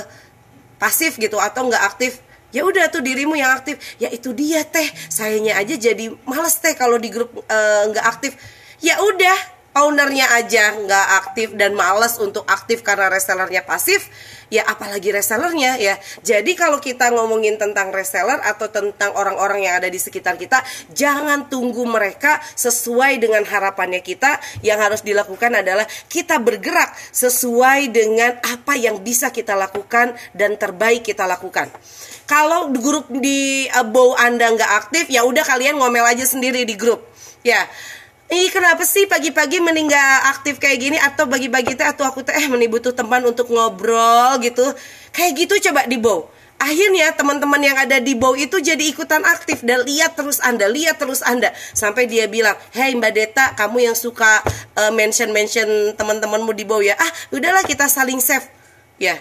pasif 0.76 1.16
gitu 1.16 1.40
atau 1.40 1.64
nggak 1.64 1.84
aktif? 1.88 2.20
Ya 2.52 2.64
udah 2.64 2.92
tuh 2.92 3.00
dirimu 3.00 3.40
yang 3.40 3.56
aktif. 3.56 3.80
Ya 3.96 4.12
itu 4.12 4.36
dia 4.36 4.68
teh. 4.68 4.84
Sayanya 5.08 5.56
aja 5.56 5.80
jadi 5.80 6.12
males 6.28 6.60
teh 6.60 6.76
kalau 6.76 6.96
di 6.96 7.08
grup 7.12 7.32
eh, 7.44 7.82
nggak 7.92 8.04
uh, 8.04 8.12
aktif. 8.12 8.32
Ya 8.80 9.00
udah 9.00 9.57
ownernya 9.84 10.26
aja 10.34 10.74
nggak 10.74 11.06
aktif 11.24 11.48
dan 11.54 11.76
males 11.76 12.18
untuk 12.18 12.42
aktif 12.48 12.82
karena 12.82 13.12
resellernya 13.12 13.62
pasif 13.62 14.08
ya 14.48 14.64
apalagi 14.64 15.12
resellernya 15.12 15.76
ya. 15.80 15.94
Jadi 16.24 16.56
kalau 16.56 16.80
kita 16.80 17.12
ngomongin 17.12 17.60
tentang 17.60 17.92
reseller 17.92 18.40
atau 18.40 18.68
tentang 18.72 19.12
orang-orang 19.14 19.68
yang 19.68 19.74
ada 19.80 19.88
di 19.88 20.00
sekitar 20.00 20.40
kita 20.40 20.60
jangan 20.92 21.46
tunggu 21.52 21.84
mereka 21.84 22.40
sesuai 22.56 23.20
dengan 23.20 23.44
harapannya 23.44 24.00
kita. 24.00 24.40
Yang 24.64 24.78
harus 24.80 25.00
dilakukan 25.04 25.52
adalah 25.60 25.84
kita 26.08 26.40
bergerak 26.40 26.92
sesuai 27.12 27.92
dengan 27.92 28.40
apa 28.42 28.74
yang 28.74 29.00
bisa 29.04 29.30
kita 29.30 29.54
lakukan 29.54 30.16
dan 30.32 30.56
terbaik 30.56 31.04
kita 31.04 31.28
lakukan. 31.28 31.68
Kalau 32.28 32.68
grup 32.76 33.08
di 33.08 33.64
uh, 33.72 33.84
bow 33.88 34.12
anda 34.16 34.52
nggak 34.52 34.72
aktif 34.84 35.08
ya 35.08 35.24
udah 35.24 35.44
kalian 35.44 35.80
ngomel 35.80 36.04
aja 36.04 36.28
sendiri 36.28 36.68
di 36.68 36.76
grup 36.76 37.00
ya 37.46 37.64
Ih 38.28 38.52
kenapa 38.52 38.84
sih 38.84 39.08
pagi-pagi 39.08 39.56
mending 39.56 39.88
gak 39.88 40.20
aktif 40.36 40.60
kayak 40.60 40.76
gini? 40.76 40.96
Atau 41.00 41.24
bagi-bagi 41.24 41.72
teh 41.72 41.88
atau 41.88 42.04
aku 42.04 42.20
teh 42.20 42.36
eh 42.36 42.44
mending 42.44 42.68
butuh 42.68 42.92
teman 42.92 43.24
untuk 43.24 43.48
ngobrol 43.48 44.36
gitu. 44.44 44.68
Kayak 45.16 45.32
gitu 45.48 45.72
coba 45.72 45.88
di 45.88 45.96
bow. 45.96 46.28
Akhirnya 46.60 47.14
teman-teman 47.16 47.56
yang 47.64 47.78
ada 47.80 47.96
di 48.02 48.12
bow 48.12 48.36
itu 48.36 48.60
jadi 48.60 48.84
ikutan 48.84 49.24
aktif. 49.24 49.64
Dan 49.64 49.80
lihat 49.88 50.12
terus 50.12 50.44
anda 50.44 50.68
lihat 50.68 51.00
terus 51.00 51.24
anda. 51.24 51.56
Sampai 51.72 52.04
dia 52.04 52.28
bilang 52.28 52.52
hey 52.76 52.92
mbak 52.92 53.16
Deta 53.16 53.56
kamu 53.56 53.88
yang 53.88 53.96
suka 53.96 54.44
uh, 54.76 54.92
mention 54.92 55.32
mention 55.32 55.96
teman-temanmu 55.96 56.52
di 56.52 56.68
bow 56.68 56.84
ya. 56.84 57.00
Ah 57.00 57.12
udahlah 57.32 57.64
kita 57.64 57.88
saling 57.88 58.20
save. 58.20 58.44
Ya. 59.00 59.16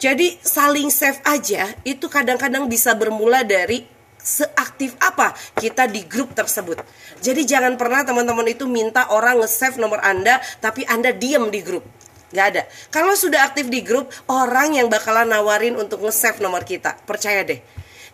Jadi 0.00 0.40
saling 0.40 0.88
save 0.88 1.20
aja 1.28 1.68
itu 1.84 2.08
kadang-kadang 2.08 2.64
bisa 2.64 2.96
bermula 2.96 3.44
dari 3.44 3.95
seaktif 4.26 4.98
apa 4.98 5.38
kita 5.54 5.86
di 5.86 6.02
grup 6.02 6.34
tersebut. 6.34 6.82
Jadi 7.22 7.46
jangan 7.46 7.78
pernah 7.78 8.02
teman-teman 8.02 8.50
itu 8.50 8.66
minta 8.66 9.06
orang 9.14 9.38
nge-save 9.38 9.78
nomor 9.78 10.02
Anda 10.02 10.42
tapi 10.58 10.82
Anda 10.90 11.14
diem 11.14 11.46
di 11.54 11.62
grup. 11.62 11.86
Gak 12.34 12.46
ada. 12.50 12.62
Kalau 12.90 13.14
sudah 13.14 13.46
aktif 13.46 13.70
di 13.70 13.86
grup, 13.86 14.10
orang 14.26 14.74
yang 14.74 14.90
bakalan 14.90 15.30
nawarin 15.30 15.78
untuk 15.78 16.02
nge-save 16.02 16.42
nomor 16.42 16.66
kita. 16.66 16.98
Percaya 17.06 17.46
deh. 17.46 17.62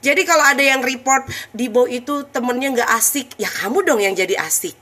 Jadi 0.05 0.29
kalau 0.29 0.45
ada 0.45 0.61
yang 0.61 0.85
report 0.85 1.25
di 1.57 1.73
bawah 1.73 1.89
itu 1.89 2.29
temennya 2.29 2.85
gak 2.85 2.91
asik, 2.93 3.33
ya 3.41 3.49
kamu 3.49 3.89
dong 3.89 4.05
yang 4.05 4.13
jadi 4.13 4.37
asik 4.45 4.82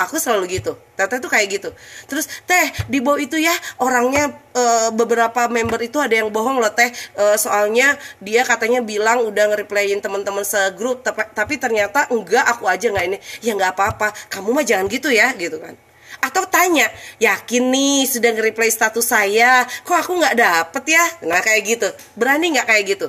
aku 0.00 0.16
selalu 0.16 0.60
gitu. 0.60 0.72
Tete 0.96 1.20
tuh 1.20 1.28
kayak 1.28 1.46
gitu. 1.60 1.70
Terus 2.08 2.24
teh 2.48 2.66
di 2.88 3.04
bawah 3.04 3.20
itu 3.20 3.36
ya 3.36 3.52
orangnya 3.80 4.32
e, 4.52 4.62
beberapa 4.96 5.48
member 5.52 5.80
itu 5.84 6.00
ada 6.00 6.16
yang 6.16 6.32
bohong 6.32 6.56
loh 6.56 6.72
teh. 6.72 6.88
E, 7.16 7.24
soalnya 7.36 8.00
dia 8.20 8.42
katanya 8.48 8.80
bilang 8.80 9.28
udah 9.28 9.52
nge-replayin 9.52 10.00
teman-teman 10.00 10.42
segrup 10.44 11.04
tapi, 11.04 11.28
tapi 11.36 11.54
ternyata 11.60 12.08
enggak 12.08 12.44
aku 12.48 12.64
aja 12.64 12.88
nggak 12.88 13.06
ini. 13.12 13.18
Ya 13.44 13.52
nggak 13.52 13.76
apa-apa. 13.76 14.16
Kamu 14.32 14.56
mah 14.56 14.64
jangan 14.64 14.88
gitu 14.88 15.12
ya 15.12 15.32
gitu 15.36 15.60
kan. 15.60 15.76
Atau 16.20 16.44
tanya 16.48 16.88
yakin 17.16 17.70
nih 17.72 18.04
sudah 18.08 18.30
nge-replay 18.32 18.68
status 18.72 19.04
saya? 19.04 19.64
Kok 19.84 19.96
aku 19.96 20.12
nggak 20.20 20.36
dapet 20.36 20.84
ya? 20.96 21.04
Nah 21.28 21.40
kayak 21.44 21.62
gitu. 21.64 21.88
Berani 22.16 22.56
nggak 22.56 22.68
kayak 22.68 22.84
gitu? 22.96 23.08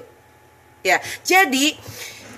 Ya 0.81 0.97
jadi 1.23 1.77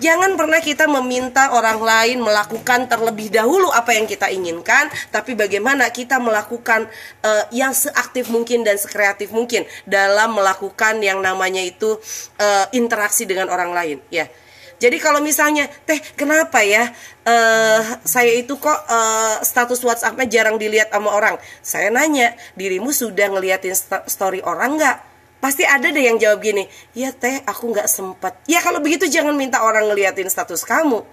Jangan 0.03 0.35
pernah 0.35 0.59
kita 0.59 0.83
meminta 0.91 1.55
orang 1.55 1.79
lain 1.79 2.19
melakukan 2.19 2.91
terlebih 2.91 3.31
dahulu 3.31 3.71
apa 3.71 3.95
yang 3.95 4.03
kita 4.03 4.27
inginkan, 4.27 4.91
tapi 5.15 5.31
bagaimana 5.31 5.87
kita 5.95 6.19
melakukan 6.19 6.91
uh, 7.23 7.47
yang 7.55 7.71
seaktif 7.71 8.27
mungkin 8.27 8.67
dan 8.67 8.75
sekreatif 8.75 9.31
mungkin 9.31 9.63
dalam 9.87 10.35
melakukan 10.35 10.99
yang 10.99 11.23
namanya 11.23 11.63
itu 11.63 11.95
uh, 12.35 12.67
interaksi 12.75 13.23
dengan 13.23 13.47
orang 13.47 13.71
lain, 13.71 14.03
ya. 14.11 14.27
Jadi 14.75 14.99
kalau 14.99 15.23
misalnya, 15.23 15.71
teh 15.87 16.03
kenapa 16.19 16.59
ya 16.67 16.91
uh, 17.23 18.03
saya 18.03 18.35
itu 18.35 18.59
kok 18.59 18.75
uh, 18.75 19.39
status 19.39 19.79
WhatsAppnya 19.87 20.27
jarang 20.27 20.59
dilihat 20.59 20.91
sama 20.91 21.15
orang? 21.15 21.39
Saya 21.63 21.87
nanya, 21.87 22.35
dirimu 22.59 22.91
sudah 22.91 23.31
ngeliatin 23.31 23.71
story 24.11 24.43
orang 24.43 24.75
nggak? 24.75 25.12
Pasti 25.43 25.67
ada 25.67 25.91
deh 25.91 25.99
yang 25.99 26.15
jawab 26.15 26.39
gini 26.39 26.63
ya 26.95 27.11
teh 27.11 27.43
aku 27.43 27.75
nggak 27.75 27.91
sempet 27.91 28.31
ya 28.47 28.63
kalau 28.63 28.79
begitu 28.79 29.11
jangan 29.11 29.35
minta 29.35 29.59
orang 29.59 29.91
ngeliatin 29.91 30.31
status 30.31 30.63
kamu 30.63 31.03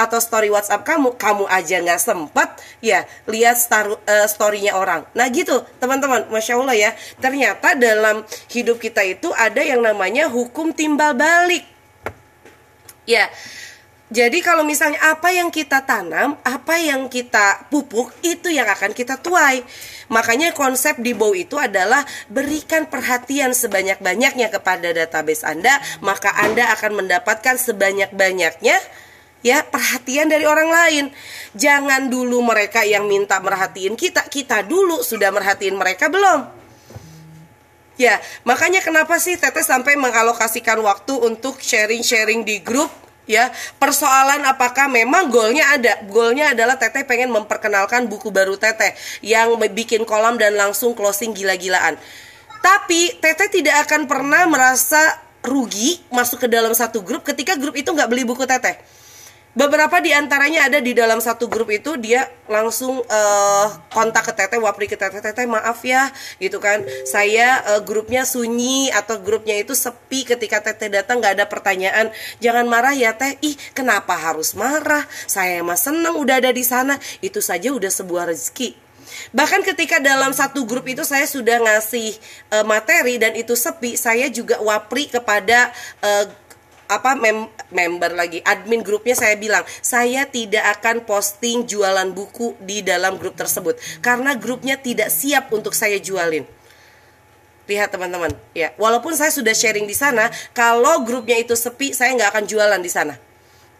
atau 0.00 0.16
story 0.16 0.48
WhatsApp 0.48 0.80
kamu, 0.80 1.20
kamu 1.20 1.44
aja 1.44 1.76
nggak 1.84 2.00
sempet, 2.00 2.48
ya 2.80 3.04
lihat 3.28 3.60
uh, 3.68 4.24
storynya 4.24 4.72
orang. 4.72 5.04
Nah 5.12 5.28
gitu, 5.28 5.60
teman-teman, 5.76 6.24
masya 6.32 6.56
Allah 6.56 6.72
ya. 6.72 6.90
Ternyata 7.20 7.76
dalam 7.76 8.24
hidup 8.48 8.80
kita 8.80 9.04
itu 9.04 9.28
ada 9.36 9.60
yang 9.60 9.84
namanya 9.84 10.32
hukum 10.32 10.72
timbal 10.72 11.12
balik. 11.12 11.68
Ya, 13.04 13.28
jadi 14.10 14.42
kalau 14.42 14.66
misalnya 14.66 14.98
apa 15.06 15.30
yang 15.30 15.54
kita 15.54 15.86
tanam, 15.86 16.34
apa 16.42 16.74
yang 16.82 17.06
kita 17.06 17.70
pupuk, 17.70 18.10
itu 18.26 18.50
yang 18.50 18.66
akan 18.66 18.90
kita 18.90 19.22
tuai. 19.22 19.62
Makanya 20.10 20.50
konsep 20.50 20.98
di 20.98 21.14
Bow 21.14 21.30
itu 21.30 21.54
adalah 21.54 22.02
berikan 22.26 22.90
perhatian 22.90 23.54
sebanyak-banyaknya 23.54 24.50
kepada 24.50 24.90
database 24.90 25.46
Anda, 25.46 25.78
maka 26.02 26.34
Anda 26.42 26.74
akan 26.74 27.06
mendapatkan 27.06 27.54
sebanyak-banyaknya 27.54 28.82
ya 29.46 29.58
perhatian 29.62 30.26
dari 30.26 30.42
orang 30.42 30.74
lain. 30.74 31.04
Jangan 31.54 32.10
dulu 32.10 32.42
mereka 32.42 32.82
yang 32.82 33.06
minta 33.06 33.38
merhatiin 33.38 33.94
kita, 33.94 34.26
kita 34.26 34.66
dulu 34.66 35.06
sudah 35.06 35.30
merhatiin 35.30 35.78
mereka 35.78 36.10
belum? 36.10 36.58
Ya, 37.94 38.18
makanya 38.42 38.82
kenapa 38.82 39.22
sih 39.22 39.38
Teteh 39.38 39.62
sampai 39.62 39.94
mengalokasikan 39.94 40.82
waktu 40.82 41.14
untuk 41.14 41.62
sharing-sharing 41.62 42.42
di 42.42 42.58
grup 42.58 43.09
ya 43.28 43.48
persoalan 43.76 44.44
apakah 44.46 44.86
memang 44.86 45.32
golnya 45.32 45.74
ada? 45.74 46.00
Golnya 46.06 46.52
adalah 46.52 46.76
Teteh 46.76 47.04
pengen 47.04 47.32
memperkenalkan 47.32 48.06
buku 48.06 48.28
baru 48.28 48.54
Teteh 48.60 48.94
yang 49.24 49.56
bikin 49.72 50.04
kolam 50.04 50.36
dan 50.36 50.56
langsung 50.56 50.92
closing 50.92 51.34
gila-gilaan. 51.36 51.96
Tapi 52.60 53.18
Teteh 53.18 53.48
tidak 53.48 53.88
akan 53.88 54.04
pernah 54.04 54.44
merasa 54.44 55.00
rugi 55.40 56.00
masuk 56.12 56.44
ke 56.44 56.48
dalam 56.52 56.76
satu 56.76 57.00
grup 57.00 57.24
ketika 57.24 57.56
grup 57.56 57.72
itu 57.72 57.88
nggak 57.88 58.08
beli 58.12 58.28
buku 58.28 58.44
Teteh 58.44 58.99
beberapa 59.50 59.98
di 59.98 60.14
antaranya 60.14 60.70
ada 60.70 60.78
di 60.78 60.94
dalam 60.94 61.18
satu 61.18 61.50
grup 61.50 61.74
itu 61.74 61.98
dia 61.98 62.30
langsung 62.46 63.02
uh, 63.02 63.66
kontak 63.90 64.30
ke 64.30 64.32
teteh 64.34 64.62
wapri 64.62 64.86
ke 64.86 64.94
teteh 64.94 65.18
teteh 65.18 65.46
maaf 65.50 65.82
ya 65.82 66.10
gitu 66.38 66.62
kan. 66.62 66.82
Saya 67.06 67.62
uh, 67.74 67.80
grupnya 67.82 68.22
sunyi 68.22 68.94
atau 68.94 69.18
grupnya 69.18 69.58
itu 69.58 69.74
sepi 69.74 70.22
ketika 70.22 70.62
teteh 70.62 70.90
datang 70.90 71.18
nggak 71.18 71.42
ada 71.42 71.46
pertanyaan. 71.50 72.14
Jangan 72.38 72.66
marah 72.70 72.94
ya 72.94 73.14
teh. 73.18 73.34
Ih 73.42 73.58
kenapa 73.74 74.14
harus 74.14 74.54
marah? 74.54 75.02
Saya 75.26 75.62
emang 75.62 75.78
seneng 75.78 76.14
udah 76.14 76.38
ada 76.38 76.54
di 76.54 76.62
sana. 76.62 76.98
Itu 77.18 77.42
saja 77.42 77.74
udah 77.74 77.90
sebuah 77.90 78.30
rezeki. 78.30 78.90
Bahkan 79.34 79.66
ketika 79.66 79.98
dalam 79.98 80.30
satu 80.30 80.64
grup 80.66 80.86
itu 80.86 81.02
saya 81.02 81.26
sudah 81.26 81.58
ngasih 81.58 82.14
uh, 82.54 82.64
materi 82.66 83.18
dan 83.18 83.34
itu 83.34 83.54
sepi, 83.54 83.98
saya 83.98 84.30
juga 84.30 84.58
wapri 84.62 85.10
kepada 85.10 85.70
uh, 86.02 86.24
apa 86.90 87.14
mem 87.14 87.46
member 87.70 88.18
lagi 88.18 88.42
admin 88.42 88.82
grupnya 88.82 89.14
saya 89.14 89.38
bilang 89.38 89.62
saya 89.78 90.26
tidak 90.26 90.66
akan 90.78 91.06
posting 91.06 91.62
jualan 91.62 92.10
buku 92.10 92.58
di 92.58 92.82
dalam 92.82 93.14
grup 93.14 93.38
tersebut 93.38 93.78
karena 94.02 94.34
grupnya 94.34 94.74
tidak 94.74 95.14
siap 95.14 95.54
untuk 95.54 95.70
saya 95.70 96.02
jualin. 96.02 96.42
Lihat 97.70 97.94
teman-teman. 97.94 98.34
Ya 98.50 98.74
walaupun 98.74 99.14
saya 99.14 99.30
sudah 99.30 99.54
sharing 99.54 99.86
di 99.86 99.94
sana 99.94 100.26
kalau 100.50 101.06
grupnya 101.06 101.38
itu 101.38 101.54
sepi 101.54 101.94
saya 101.94 102.10
nggak 102.18 102.34
akan 102.34 102.44
jualan 102.50 102.80
di 102.82 102.90
sana. 102.90 103.14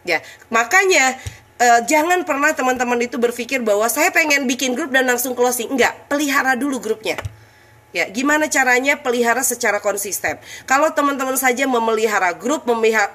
Ya 0.07 0.23
makanya 0.47 1.19
eh, 1.59 1.79
jangan 1.91 2.23
pernah 2.23 2.55
teman-teman 2.55 3.03
itu 3.03 3.19
berpikir 3.19 3.59
bahwa 3.59 3.91
saya 3.91 4.07
pengen 4.15 4.47
bikin 4.47 4.71
grup 4.71 4.95
dan 4.95 5.03
langsung 5.03 5.35
closing. 5.35 5.67
Enggak 5.75 6.07
pelihara 6.07 6.55
dulu 6.55 6.79
grupnya 6.79 7.19
Ya, 7.91 8.07
gimana 8.07 8.47
caranya 8.47 9.03
pelihara 9.03 9.43
secara 9.43 9.83
konsisten? 9.83 10.39
Kalau 10.63 10.95
teman-teman 10.95 11.35
saja 11.35 11.67
memelihara 11.67 12.31
grup, 12.31 12.63
memelihara, 12.63 13.11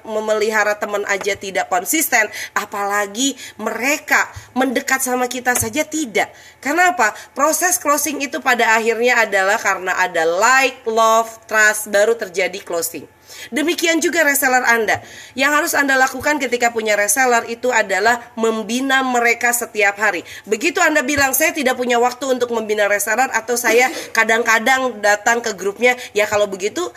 memelihara 0.00 0.74
teman 0.80 1.04
aja 1.04 1.36
tidak 1.36 1.68
konsisten, 1.68 2.24
apalagi 2.56 3.36
mereka 3.60 4.24
mendekat 4.56 5.04
sama 5.04 5.28
kita 5.28 5.52
saja 5.52 5.84
tidak. 5.84 6.32
Kenapa? 6.64 7.12
Proses 7.36 7.76
closing 7.76 8.24
itu 8.24 8.40
pada 8.40 8.80
akhirnya 8.80 9.28
adalah 9.28 9.60
karena 9.60 9.92
ada 10.00 10.24
like, 10.24 10.80
love, 10.88 11.28
trust, 11.44 11.92
baru 11.92 12.16
terjadi 12.16 12.64
closing. 12.64 13.13
Demikian 13.52 14.00
juga 14.00 14.24
reseller 14.24 14.64
Anda. 14.64 15.00
Yang 15.36 15.52
harus 15.52 15.72
Anda 15.76 15.94
lakukan 16.00 16.40
ketika 16.40 16.72
punya 16.72 16.96
reseller 16.96 17.44
itu 17.50 17.68
adalah 17.68 18.32
membina 18.34 19.04
mereka 19.04 19.52
setiap 19.52 20.00
hari. 20.00 20.24
Begitu 20.48 20.80
Anda 20.80 21.04
bilang 21.04 21.36
saya 21.36 21.52
tidak 21.52 21.76
punya 21.76 22.00
waktu 22.00 22.38
untuk 22.38 22.52
membina 22.52 22.88
reseller 22.88 23.28
atau 23.32 23.54
saya 23.58 23.90
kadang-kadang 24.12 25.00
datang 25.00 25.44
ke 25.44 25.52
grupnya, 25.56 25.96
ya 26.16 26.24
kalau 26.24 26.48
begitu 26.48 26.88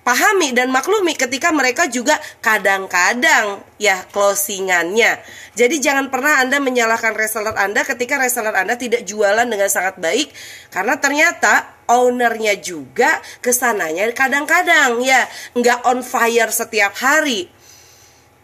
pahami 0.00 0.56
dan 0.56 0.72
maklumi 0.72 1.12
ketika 1.14 1.52
mereka 1.52 1.86
juga 1.86 2.16
kadang-kadang 2.40 3.60
ya 3.76 4.02
closingannya. 4.10 5.20
Jadi 5.54 5.76
jangan 5.78 6.08
pernah 6.08 6.40
Anda 6.40 6.58
menyalahkan 6.58 7.12
reseller 7.12 7.56
Anda 7.56 7.84
ketika 7.84 8.16
reseller 8.16 8.54
Anda 8.54 8.80
tidak 8.80 9.04
jualan 9.04 9.44
dengan 9.44 9.68
sangat 9.68 10.00
baik 10.00 10.32
karena 10.72 10.96
ternyata 10.98 11.84
ownernya 11.90 12.58
juga 12.62 13.20
ke 13.42 13.50
sananya 13.50 14.08
kadang-kadang 14.14 15.02
ya 15.02 15.26
nggak 15.54 15.84
on 15.86 16.00
fire 16.00 16.50
setiap 16.50 16.96
hari. 16.98 17.50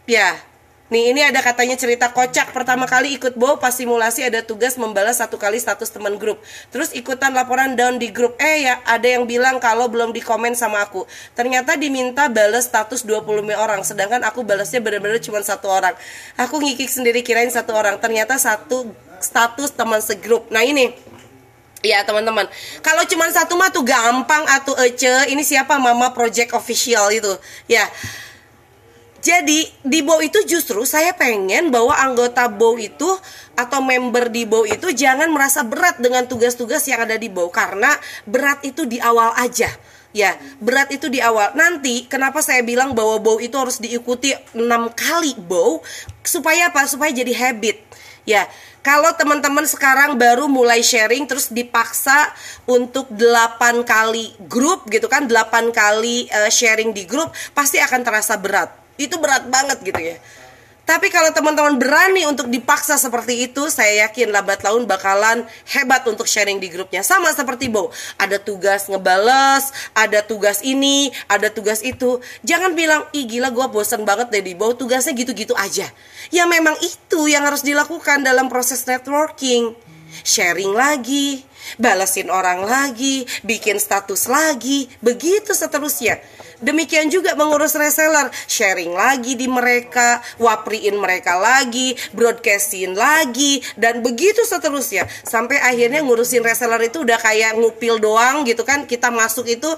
Ya, 0.06 0.38
Nih 0.86 1.10
ini 1.10 1.18
ada 1.18 1.42
katanya 1.42 1.74
cerita 1.74 2.14
kocak. 2.14 2.54
Pertama 2.54 2.86
kali 2.86 3.18
ikut 3.18 3.34
bow 3.34 3.58
pas 3.58 3.74
simulasi 3.74 4.22
ada 4.22 4.38
tugas 4.46 4.78
membalas 4.78 5.18
satu 5.18 5.34
kali 5.34 5.58
status 5.58 5.90
teman 5.90 6.14
grup. 6.14 6.38
Terus 6.70 6.94
ikutan 6.94 7.34
laporan 7.34 7.74
down 7.74 7.98
di 7.98 8.14
grup. 8.14 8.38
Eh 8.38 8.70
ya 8.70 8.78
ada 8.86 9.02
yang 9.02 9.26
bilang 9.26 9.58
kalau 9.58 9.90
belum 9.90 10.14
di 10.14 10.22
komen 10.22 10.54
sama 10.54 10.86
aku. 10.86 11.02
Ternyata 11.34 11.74
diminta 11.74 12.30
balas 12.30 12.70
status 12.70 13.02
25 13.02 13.50
orang 13.58 13.82
Sedangkan 13.82 14.22
aku 14.22 14.46
balasnya 14.46 14.78
benar-benar 14.78 15.18
cuma 15.18 15.42
satu 15.42 15.66
orang. 15.66 15.98
Aku 16.38 16.62
ngikik 16.62 16.86
sendiri 16.86 17.26
kirain 17.26 17.50
satu 17.50 17.74
orang. 17.74 17.98
Ternyata 17.98 18.38
satu 18.38 18.86
status 19.18 19.74
teman 19.74 19.98
segrup. 19.98 20.46
Nah 20.54 20.62
ini. 20.62 20.94
Ya 21.84 22.02
teman-teman, 22.02 22.50
kalau 22.82 23.06
cuma 23.06 23.30
satu 23.30 23.54
mah 23.54 23.70
tuh 23.70 23.86
gampang 23.86 24.42
atau 24.48 24.74
ece. 24.82 25.30
Ini 25.30 25.38
siapa? 25.44 25.78
Mama 25.78 26.10
Project 26.10 26.56
Official 26.56 27.14
itu? 27.14 27.30
Ya, 27.70 27.86
jadi 29.26 29.60
di 29.82 30.06
Bow 30.06 30.22
itu 30.22 30.38
justru 30.46 30.86
saya 30.86 31.10
pengen 31.10 31.74
bahwa 31.74 31.90
anggota 31.98 32.46
Bow 32.46 32.78
itu 32.78 33.10
atau 33.58 33.82
member 33.82 34.30
di 34.30 34.46
Bow 34.46 34.62
itu 34.62 34.94
jangan 34.94 35.26
merasa 35.34 35.66
berat 35.66 35.98
dengan 35.98 36.30
tugas-tugas 36.30 36.86
yang 36.86 37.02
ada 37.02 37.18
di 37.18 37.26
Bow 37.26 37.50
karena 37.50 37.90
berat 38.22 38.62
itu 38.62 38.86
di 38.86 39.02
awal 39.02 39.34
aja. 39.34 39.66
Ya, 40.14 40.38
berat 40.62 40.94
itu 40.94 41.10
di 41.10 41.18
awal. 41.18 41.58
Nanti 41.58 42.06
kenapa 42.06 42.38
saya 42.40 42.64
bilang 42.64 42.96
bahwa 42.96 43.20
bow 43.20 43.36
itu 43.36 43.52
harus 43.52 43.76
diikuti 43.76 44.32
6 44.56 44.64
kali 44.96 45.36
bow 45.36 45.84
supaya 46.24 46.72
apa? 46.72 46.88
Supaya 46.88 47.12
jadi 47.12 47.36
habit. 47.36 47.84
Ya, 48.24 48.48
kalau 48.80 49.12
teman-teman 49.12 49.68
sekarang 49.68 50.16
baru 50.16 50.48
mulai 50.48 50.80
sharing 50.80 51.28
terus 51.28 51.52
dipaksa 51.52 52.32
untuk 52.64 53.12
8 53.12 53.84
kali 53.84 54.32
grup 54.48 54.88
gitu 54.88 55.04
kan, 55.04 55.28
8 55.28 55.68
kali 55.68 56.32
uh, 56.32 56.48
sharing 56.48 56.96
di 56.96 57.04
grup 57.04 57.28
pasti 57.52 57.76
akan 57.76 58.00
terasa 58.00 58.40
berat 58.40 58.85
itu 58.96 59.14
berat 59.20 59.48
banget 59.48 59.78
gitu 59.84 60.00
ya 60.00 60.16
tapi 60.86 61.10
kalau 61.10 61.34
teman-teman 61.34 61.82
berani 61.82 62.30
untuk 62.30 62.46
dipaksa 62.46 62.94
seperti 62.94 63.50
itu, 63.50 63.66
saya 63.66 64.06
yakin 64.06 64.30
Lambat 64.30 64.62
Laun 64.62 64.86
bakalan 64.86 65.42
hebat 65.74 66.06
untuk 66.06 66.30
sharing 66.30 66.62
di 66.62 66.70
grupnya. 66.70 67.02
Sama 67.02 67.34
seperti 67.34 67.66
Bow, 67.66 67.90
ada 68.22 68.38
tugas 68.38 68.86
ngebales, 68.86 69.74
ada 69.98 70.22
tugas 70.22 70.62
ini, 70.62 71.10
ada 71.26 71.50
tugas 71.50 71.82
itu. 71.82 72.22
Jangan 72.46 72.78
bilang, 72.78 73.02
ih 73.10 73.26
gila 73.26 73.50
gue 73.50 73.66
bosen 73.66 74.06
banget 74.06 74.30
deh 74.30 74.46
di 74.46 74.54
Bow, 74.54 74.78
tugasnya 74.78 75.10
gitu-gitu 75.18 75.58
aja. 75.58 75.90
Ya 76.30 76.46
memang 76.46 76.78
itu 76.78 77.26
yang 77.26 77.42
harus 77.42 77.66
dilakukan 77.66 78.22
dalam 78.22 78.46
proses 78.46 78.86
networking. 78.86 79.74
Sharing 80.22 80.70
lagi, 80.70 81.42
balesin 81.82 82.30
orang 82.30 82.62
lagi, 82.62 83.26
bikin 83.42 83.82
status 83.82 84.30
lagi, 84.30 84.86
begitu 85.02 85.50
seterusnya. 85.50 86.22
Demikian 86.60 87.12
juga 87.12 87.36
mengurus 87.36 87.76
reseller, 87.76 88.32
sharing 88.48 88.96
lagi 88.96 89.36
di 89.36 89.44
mereka, 89.44 90.24
wapriin 90.40 90.96
mereka 90.96 91.36
lagi, 91.36 91.92
broadcastin 92.16 92.96
lagi, 92.96 93.60
dan 93.76 94.00
begitu 94.00 94.40
seterusnya. 94.48 95.04
Sampai 95.24 95.60
akhirnya 95.60 96.00
ngurusin 96.00 96.40
reseller 96.40 96.80
itu 96.88 97.04
udah 97.04 97.20
kayak 97.20 97.60
ngupil 97.60 98.00
doang 98.00 98.48
gitu 98.48 98.64
kan. 98.64 98.88
Kita 98.88 99.12
masuk 99.12 99.44
itu 99.48 99.68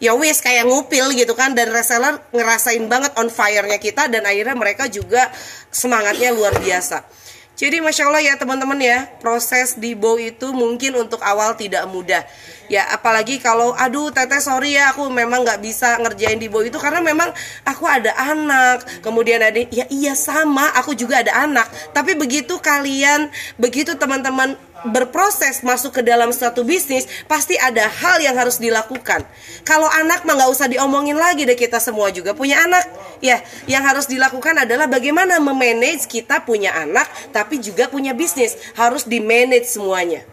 ya 0.00 0.16
wis 0.16 0.40
kayak 0.40 0.64
ngupil 0.66 1.12
gitu 1.12 1.36
kan 1.36 1.52
dan 1.52 1.68
reseller 1.68 2.18
ngerasain 2.32 2.84
banget 2.88 3.12
on 3.20 3.28
fire-nya 3.28 3.76
kita 3.76 4.08
dan 4.08 4.24
akhirnya 4.24 4.56
mereka 4.56 4.88
juga 4.88 5.28
semangatnya 5.68 6.32
luar 6.32 6.56
biasa. 6.56 7.21
Jadi 7.52 7.84
masya 7.84 8.08
Allah 8.08 8.24
ya 8.24 8.34
teman-teman 8.40 8.80
ya 8.80 9.06
proses 9.20 9.76
di 9.76 9.92
bow 9.92 10.16
itu 10.16 10.50
mungkin 10.56 10.96
untuk 10.96 11.20
awal 11.20 11.52
tidak 11.54 11.84
mudah. 11.86 12.24
Ya 12.72 12.88
apalagi 12.88 13.36
kalau 13.36 13.76
aduh 13.76 14.08
teteh 14.08 14.40
sorry 14.40 14.80
ya 14.80 14.96
aku 14.96 15.12
memang 15.12 15.44
nggak 15.44 15.60
bisa 15.60 16.00
ngerjain 16.00 16.40
di 16.40 16.48
bow 16.48 16.64
itu 16.64 16.80
karena 16.80 17.04
memang 17.04 17.28
aku 17.68 17.84
ada 17.84 18.16
anak. 18.16 19.04
Kemudian 19.04 19.44
ada 19.44 19.60
ya 19.68 19.84
iya 19.92 20.16
sama 20.16 20.72
aku 20.74 20.96
juga 20.96 21.20
ada 21.20 21.44
anak. 21.44 21.68
Tapi 21.92 22.16
begitu 22.16 22.56
kalian 22.56 23.28
begitu 23.60 23.94
teman-teman 24.00 24.56
berproses 24.90 25.62
masuk 25.62 26.00
ke 26.00 26.02
dalam 26.02 26.34
suatu 26.34 26.66
bisnis 26.66 27.06
pasti 27.30 27.54
ada 27.54 27.86
hal 27.86 28.18
yang 28.18 28.34
harus 28.34 28.58
dilakukan. 28.58 29.22
Kalau 29.62 29.86
anak 29.86 30.26
mah 30.26 30.34
nggak 30.34 30.50
usah 30.50 30.66
diomongin 30.66 31.14
lagi 31.14 31.46
deh 31.46 31.54
kita 31.54 31.78
semua 31.78 32.10
juga 32.10 32.34
punya 32.34 32.58
anak. 32.66 32.84
Ya 33.22 33.38
yang 33.70 33.86
harus 33.86 34.10
dilakukan 34.10 34.66
adalah 34.66 34.90
bagaimana 34.90 35.38
memanage 35.38 36.10
kita 36.10 36.42
punya 36.42 36.74
anak 36.74 37.06
tapi 37.30 37.62
juga 37.62 37.86
punya 37.86 38.16
bisnis. 38.16 38.58
Harus 38.74 39.06
di 39.06 39.22
manage 39.22 39.70
semuanya. 39.70 40.26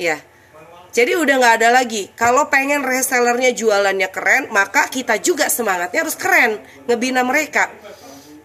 Ya. 0.00 0.18
Jadi 0.92 1.16
udah 1.16 1.40
nggak 1.40 1.54
ada 1.62 1.68
lagi. 1.72 2.12
Kalau 2.12 2.52
pengen 2.52 2.84
resellernya 2.84 3.56
jualannya 3.56 4.08
keren 4.12 4.52
maka 4.52 4.90
kita 4.92 5.16
juga 5.22 5.48
semangatnya 5.48 6.04
harus 6.04 6.18
keren. 6.18 6.60
Ngebina 6.84 7.24
mereka 7.24 7.70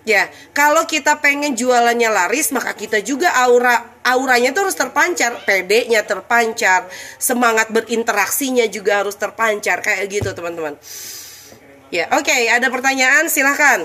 Ya, 0.07 0.31
kalau 0.55 0.87
kita 0.87 1.19
pengen 1.19 1.51
jualannya 1.51 2.07
laris, 2.07 2.55
maka 2.55 2.71
kita 2.71 3.03
juga 3.03 3.27
aura 3.43 3.99
auranya 4.07 4.55
tuh 4.55 4.63
harus 4.63 4.77
terpancar, 4.79 5.43
PD-nya 5.43 6.07
terpancar, 6.07 6.87
semangat 7.19 7.67
berinteraksinya 7.75 8.71
juga 8.71 9.03
harus 9.03 9.19
terpancar 9.19 9.83
kayak 9.83 10.07
gitu, 10.07 10.31
teman-teman. 10.31 10.79
Ya, 11.91 12.07
oke, 12.15 12.23
okay, 12.23 12.47
ada 12.47 12.71
pertanyaan 12.71 13.27
silahkan. 13.27 13.83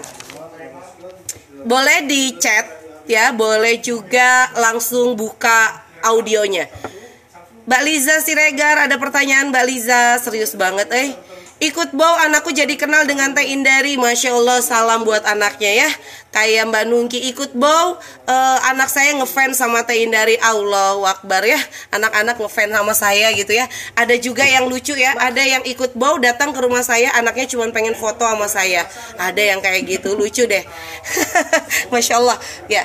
Boleh 1.66 2.06
di 2.06 2.38
chat 2.38 2.70
ya, 3.10 3.34
boleh 3.34 3.82
juga 3.82 4.46
langsung 4.54 5.18
buka 5.18 5.82
audionya. 6.06 6.70
Mbak 7.66 7.82
Liza 7.82 8.14
Siregar 8.22 8.86
ada 8.86 8.94
pertanyaan 8.94 9.50
Mbak 9.50 9.64
Liza, 9.66 10.02
serius 10.22 10.54
banget 10.54 10.86
eh. 10.94 11.31
Ikut 11.62 11.94
bow 11.94 12.18
anakku 12.26 12.50
jadi 12.50 12.74
kenal 12.74 13.06
dengan 13.06 13.30
Teh 13.38 13.46
Indari. 13.46 13.94
Masya 13.94 14.34
Allah 14.34 14.58
salam 14.58 15.06
buat 15.06 15.22
anaknya 15.22 15.86
ya. 15.86 15.90
Kayak 16.34 16.74
Mbak 16.74 16.84
Nungki 16.90 17.22
ikut 17.30 17.54
bow 17.54 18.02
uh, 18.26 18.58
Anak 18.66 18.90
saya 18.90 19.14
ngefans 19.14 19.62
sama 19.62 19.86
Teh 19.86 20.02
Indari. 20.02 20.34
Allah 20.42 20.98
Akbar 21.06 21.46
ya. 21.46 21.62
Anak-anak 21.94 22.42
ngefans 22.42 22.74
sama 22.74 22.98
saya 22.98 23.30
gitu 23.38 23.54
ya. 23.54 23.70
Ada 23.94 24.18
juga 24.18 24.42
yang 24.42 24.66
lucu 24.66 24.98
ya. 24.98 25.14
Ada 25.14 25.38
yang 25.38 25.62
ikut 25.62 25.94
bow 25.94 26.18
datang 26.18 26.50
ke 26.50 26.58
rumah 26.58 26.82
saya 26.82 27.14
Anaknya 27.14 27.46
cuma 27.46 27.70
pengen 27.70 27.94
foto 27.94 28.26
sama 28.26 28.50
saya. 28.50 28.82
Ada 29.22 29.54
yang 29.54 29.62
kayak 29.62 29.86
gitu 29.86 30.18
lucu 30.18 30.50
deh. 30.50 30.66
Masya 31.94 32.18
Allah 32.18 32.42
ya 32.66 32.82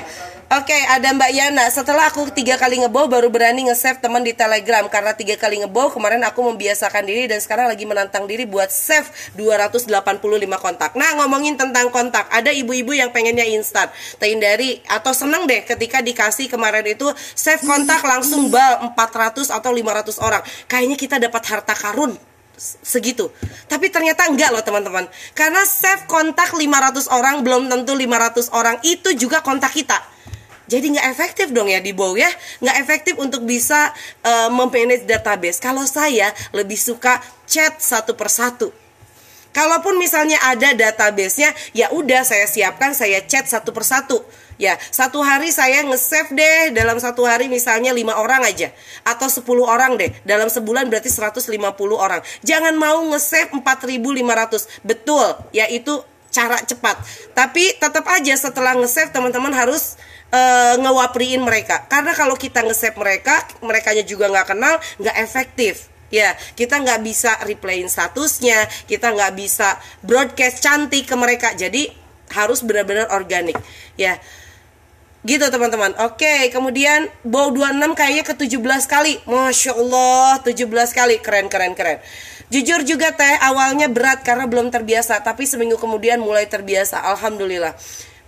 Oke, 0.48 0.72
okay, 0.72 0.80
ada 0.88 1.12
Mbak 1.12 1.28
Yana. 1.36 1.68
Setelah 1.68 2.08
aku 2.08 2.32
tiga 2.32 2.56
kali 2.56 2.80
ngebow, 2.80 3.04
baru 3.04 3.28
berani 3.28 3.68
nge-save 3.68 4.00
teman 4.00 4.24
di 4.24 4.32
Telegram. 4.32 4.80
Karena 4.88 5.12
tiga 5.12 5.36
kali 5.36 5.60
ngebow, 5.60 5.92
kemarin 5.92 6.24
aku 6.24 6.40
membiasakan 6.40 7.04
diri 7.04 7.28
dan 7.28 7.36
sekarang 7.36 7.68
lagi 7.68 7.84
menantang 7.84 8.24
diri 8.24 8.48
buat 8.48 8.72
save 8.72 9.04
285 9.36 9.92
kontak. 10.56 10.96
Nah, 10.96 11.20
ngomongin 11.20 11.60
tentang 11.60 11.92
kontak, 11.92 12.32
ada 12.32 12.48
ibu-ibu 12.48 12.96
yang 12.96 13.12
pengennya 13.12 13.44
instan. 13.44 13.92
dari 14.16 14.80
atau 14.88 15.12
seneng 15.12 15.44
deh 15.44 15.68
ketika 15.68 16.00
dikasih 16.00 16.48
kemarin 16.48 16.88
itu 16.88 17.04
save 17.36 17.60
kontak 17.68 18.00
langsung 18.08 18.48
bal 18.48 18.96
400 18.96 19.52
atau 19.52 19.68
500 19.68 20.16
orang. 20.16 20.40
Kayaknya 20.64 20.96
kita 20.96 21.16
dapat 21.20 21.44
harta 21.44 21.76
karun 21.76 22.16
segitu. 22.56 23.28
Tapi 23.68 23.92
ternyata 23.92 24.24
enggak 24.24 24.48
loh 24.48 24.64
teman-teman. 24.64 25.12
Karena 25.36 25.60
save 25.68 26.08
kontak 26.08 26.56
500 26.56 27.04
orang 27.12 27.44
belum 27.44 27.68
tentu 27.68 27.92
500 27.92 28.48
orang 28.56 28.80
itu 28.80 29.12
juga 29.12 29.44
kontak 29.44 29.76
kita 29.76 30.16
jadi 30.68 30.86
nggak 30.94 31.06
efektif 31.10 31.50
dong 31.50 31.66
ya 31.72 31.80
di 31.80 31.96
Bow 31.96 32.14
ya 32.14 32.28
nggak 32.62 32.76
efektif 32.84 33.14
untuk 33.16 33.42
bisa 33.48 33.90
uh, 34.22 34.48
memanage 34.52 35.08
database 35.08 35.58
kalau 35.58 35.82
saya 35.88 36.30
lebih 36.54 36.76
suka 36.76 37.18
chat 37.48 37.80
satu 37.80 38.14
persatu 38.14 38.70
Kalaupun 39.58 39.96
misalnya 39.96 40.36
ada 40.44 40.76
databasenya, 40.76 41.50
ya 41.72 41.90
udah 41.90 42.22
saya 42.22 42.44
siapkan, 42.44 42.92
saya 42.92 43.24
chat 43.24 43.48
satu 43.48 43.72
persatu. 43.72 44.20
Ya, 44.54 44.78
satu 44.90 45.22
hari 45.22 45.54
saya 45.54 45.86
nge-save 45.86 46.34
deh 46.34 46.74
dalam 46.74 46.98
satu 46.98 47.22
hari 47.22 47.46
misalnya 47.46 47.94
lima 47.94 48.18
orang 48.18 48.42
aja 48.42 48.74
atau 49.06 49.30
10 49.30 49.46
orang 49.62 49.94
deh. 49.94 50.10
Dalam 50.26 50.50
sebulan 50.50 50.90
berarti 50.90 51.06
150 51.10 51.54
orang. 51.94 52.22
Jangan 52.42 52.74
mau 52.74 53.02
nge-save 53.14 53.54
4500. 53.54 54.82
Betul, 54.82 55.26
yaitu 55.54 56.02
cara 56.28 56.60
cepat. 56.62 56.96
Tapi 57.32 57.76
tetap 57.80 58.04
aja 58.08 58.34
setelah 58.36 58.76
nge-save 58.76 59.12
teman-teman 59.12 59.52
harus 59.52 59.96
uh, 60.32 60.74
ngewapriin 60.80 61.40
mereka. 61.40 61.88
Karena 61.88 62.12
kalau 62.12 62.36
kita 62.36 62.64
nge-save 62.64 62.96
mereka 62.96 63.40
mereka 63.64 63.92
juga 64.04 64.28
nggak 64.28 64.46
kenal 64.54 64.74
nggak 65.00 65.16
efektif. 65.24 65.88
Ya 66.08 66.32
kita 66.56 66.80
nggak 66.80 67.04
bisa 67.04 67.36
replayin 67.44 67.92
statusnya 67.92 68.64
kita 68.88 69.12
nggak 69.12 69.32
bisa 69.36 69.76
broadcast 70.00 70.64
cantik 70.64 71.04
ke 71.04 71.14
mereka. 71.16 71.52
Jadi 71.52 71.88
harus 72.32 72.64
benar-benar 72.64 73.12
organik. 73.12 73.56
Ya 73.96 74.16
gitu 75.26 75.44
teman-teman. 75.52 75.92
Oke 76.08 76.48
kemudian 76.48 77.12
bow 77.26 77.52
26 77.52 77.92
kayaknya 77.92 78.24
ke 78.24 78.34
17 78.36 78.88
kali. 78.88 79.20
Masya 79.28 79.72
Allah 79.76 80.40
17 80.40 80.64
kali. 80.96 81.20
Keren 81.20 81.52
keren 81.52 81.76
keren 81.76 82.00
Jujur 82.48 82.80
juga 82.80 83.12
teh 83.12 83.36
awalnya 83.44 83.92
berat 83.92 84.24
karena 84.24 84.48
belum 84.48 84.72
terbiasa, 84.72 85.20
tapi 85.20 85.44
seminggu 85.44 85.76
kemudian 85.76 86.16
mulai 86.16 86.48
terbiasa. 86.48 86.96
Alhamdulillah. 87.12 87.76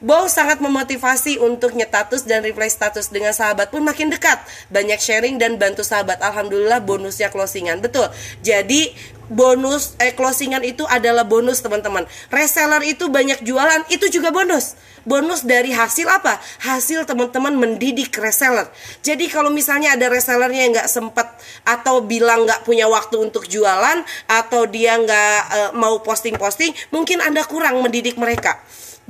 Bow 0.01 0.29
sangat 0.33 0.65
memotivasi 0.65 1.37
untuk 1.45 1.77
nyetatus 1.77 2.25
dan 2.25 2.41
reply 2.41 2.73
status 2.73 3.13
dengan 3.13 3.37
sahabat 3.37 3.69
pun 3.69 3.85
makin 3.85 4.09
dekat. 4.09 4.41
Banyak 4.73 4.97
sharing 4.97 5.37
dan 5.37 5.61
bantu 5.61 5.85
sahabat. 5.85 6.25
Alhamdulillah 6.25 6.81
bonusnya 6.81 7.29
closingan. 7.29 7.85
Betul. 7.85 8.09
Jadi 8.41 8.97
bonus 9.31 9.95
eh 10.03 10.13
closingan 10.13 10.67
itu 10.67 10.83
adalah 10.91 11.23
bonus 11.23 11.63
teman-teman. 11.63 12.05
Reseller 12.29 12.83
itu 12.85 13.07
banyak 13.07 13.41
jualan, 13.47 13.87
itu 13.89 14.11
juga 14.11 14.35
bonus. 14.35 14.75
Bonus 15.07 15.47
dari 15.49 15.73
hasil 15.73 16.05
apa? 16.05 16.37
Hasil 16.61 17.09
teman-teman 17.09 17.57
mendidik 17.57 18.13
reseller. 18.21 18.69
Jadi 19.01 19.33
kalau 19.33 19.49
misalnya 19.49 19.97
ada 19.97 20.13
resellernya 20.13 20.61
yang 20.69 20.73
nggak 20.77 20.91
sempat 20.93 21.41
atau 21.65 22.05
bilang 22.05 22.45
nggak 22.45 22.69
punya 22.69 22.85
waktu 22.85 23.17
untuk 23.17 23.49
jualan 23.49 24.05
atau 24.29 24.69
dia 24.69 25.01
nggak 25.01 25.41
uh, 25.49 25.71
mau 25.79 26.05
posting-posting, 26.05 26.93
mungkin 26.93 27.25
anda 27.25 27.41
kurang 27.49 27.81
mendidik 27.81 28.21
mereka. 28.21 28.61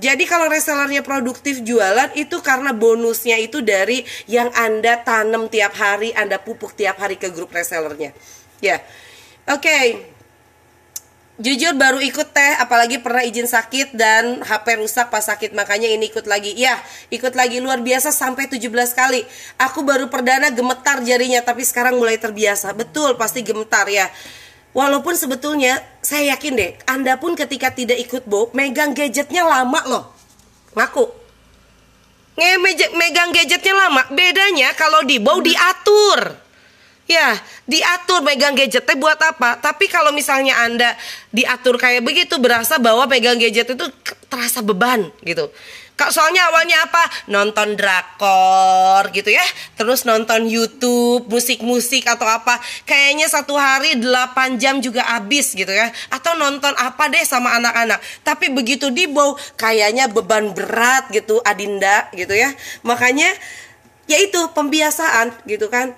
Jadi 0.00 0.24
kalau 0.24 0.48
resellernya 0.48 1.04
produktif 1.04 1.60
jualan 1.60 2.14
itu 2.16 2.40
karena 2.40 2.72
bonusnya 2.72 3.36
itu 3.36 3.60
dari 3.60 4.00
yang 4.24 4.48
Anda 4.56 5.04
tanam 5.04 5.52
tiap 5.52 5.76
hari, 5.76 6.16
Anda 6.16 6.40
pupuk 6.40 6.72
tiap 6.72 6.96
hari 7.04 7.20
ke 7.20 7.28
grup 7.28 7.52
resellernya. 7.52 8.16
Ya. 8.64 8.80
Oke. 9.50 9.66
Okay. 9.66 9.86
Jujur 11.40 11.72
baru 11.72 11.96
ikut 12.04 12.36
teh, 12.36 12.52
apalagi 12.60 13.00
pernah 13.00 13.24
izin 13.24 13.48
sakit 13.48 13.96
dan 13.96 14.44
HP 14.44 14.76
rusak 14.76 15.08
pas 15.08 15.24
sakit 15.24 15.56
makanya 15.56 15.88
ini 15.88 16.12
ikut 16.12 16.28
lagi. 16.28 16.52
Ya, 16.52 16.76
ikut 17.08 17.32
lagi 17.32 17.64
luar 17.64 17.80
biasa 17.80 18.12
sampai 18.12 18.44
17 18.44 18.68
kali. 18.92 19.24
Aku 19.56 19.80
baru 19.80 20.12
perdana 20.12 20.52
gemetar 20.52 21.00
jarinya 21.00 21.40
tapi 21.40 21.64
sekarang 21.64 21.96
mulai 21.96 22.20
terbiasa. 22.20 22.76
Betul, 22.76 23.16
pasti 23.16 23.40
gemetar 23.40 23.88
ya. 23.88 24.12
Walaupun 24.76 25.16
sebetulnya 25.16 25.80
saya 26.04 26.36
yakin 26.36 26.60
deh, 26.60 26.70
Anda 26.84 27.16
pun 27.16 27.32
ketika 27.32 27.72
tidak 27.72 27.96
ikut 28.04 28.28
Bob, 28.28 28.52
megang 28.52 28.92
gadgetnya 28.92 29.40
lama 29.40 29.80
loh. 29.88 30.04
Ngaku. 30.76 31.08
Nge 32.36 32.52
megang 33.00 33.32
gadgetnya 33.32 33.74
lama. 33.80 34.02
Bedanya 34.12 34.76
kalau 34.76 35.08
di 35.08 35.16
Bow 35.16 35.40
diatur. 35.40 36.49
Ya, 37.10 37.34
diatur 37.66 38.22
megang 38.22 38.54
gadgetnya 38.54 38.94
buat 38.94 39.18
apa? 39.18 39.58
Tapi 39.58 39.90
kalau 39.90 40.14
misalnya 40.14 40.54
Anda 40.62 40.94
diatur 41.34 41.74
kayak 41.74 42.06
begitu 42.06 42.38
berasa 42.38 42.78
bahwa 42.78 43.02
megang 43.10 43.34
gadget 43.34 43.66
itu 43.74 43.90
terasa 44.30 44.62
beban 44.62 45.10
gitu. 45.26 45.50
Soalnya 45.98 46.48
awalnya 46.48 46.86
apa? 46.86 47.02
Nonton 47.28 47.74
drakor 47.74 49.10
gitu 49.10 49.28
ya. 49.28 49.42
Terus 49.76 50.06
nonton 50.06 50.46
YouTube, 50.48 51.26
musik-musik 51.28 52.06
atau 52.06 52.24
apa. 52.24 52.56
Kayaknya 52.88 53.26
satu 53.26 53.58
hari 53.58 53.98
8 53.98 54.56
jam 54.56 54.78
juga 54.80 55.04
habis 55.04 55.52
gitu 55.52 55.68
ya. 55.68 55.92
Atau 56.14 56.38
nonton 56.38 56.72
apa 56.78 57.10
deh 57.10 57.20
sama 57.26 57.58
anak-anak. 57.58 58.00
Tapi 58.24 58.54
begitu 58.54 58.88
dibawa 58.88 59.36
kayaknya 59.58 60.08
beban 60.08 60.56
berat 60.56 61.10
gitu 61.12 61.42
Adinda 61.44 62.08
gitu 62.16 62.32
ya. 62.32 62.54
Makanya 62.86 63.28
yaitu 64.06 64.40
pembiasaan 64.56 65.36
gitu 65.44 65.68
kan. 65.68 65.92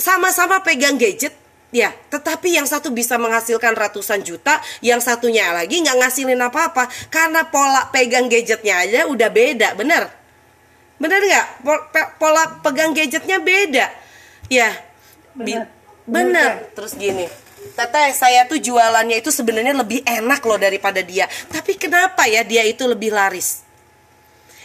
Sama-sama 0.00 0.64
pegang 0.64 0.96
gadget 0.96 1.36
Ya, 1.70 1.94
tetapi 2.10 2.58
yang 2.58 2.66
satu 2.66 2.90
bisa 2.90 3.14
menghasilkan 3.14 3.78
ratusan 3.78 4.26
juta, 4.26 4.58
yang 4.82 4.98
satunya 4.98 5.54
lagi 5.54 5.78
nggak 5.78 6.02
ngasilin 6.02 6.42
apa-apa 6.42 6.90
karena 7.14 7.46
pola 7.46 7.86
pegang 7.94 8.26
gadgetnya 8.26 8.82
aja 8.82 9.06
udah 9.06 9.30
beda, 9.30 9.78
bener? 9.78 10.10
Bener 10.98 11.20
nggak? 11.22 11.46
Pola 12.18 12.58
pegang 12.58 12.90
gadgetnya 12.90 13.38
beda. 13.38 13.86
Ya, 14.50 14.74
bener. 15.38 15.70
bener. 16.10 16.74
Terus 16.74 16.98
gini, 16.98 17.30
Teteh, 17.78 18.18
saya 18.18 18.50
tuh 18.50 18.58
jualannya 18.58 19.22
itu 19.22 19.30
sebenarnya 19.30 19.78
lebih 19.78 20.02
enak 20.02 20.42
loh 20.42 20.58
daripada 20.58 20.98
dia. 21.06 21.30
Tapi 21.54 21.78
kenapa 21.78 22.26
ya 22.26 22.42
dia 22.42 22.66
itu 22.66 22.82
lebih 22.82 23.14
laris? 23.14 23.62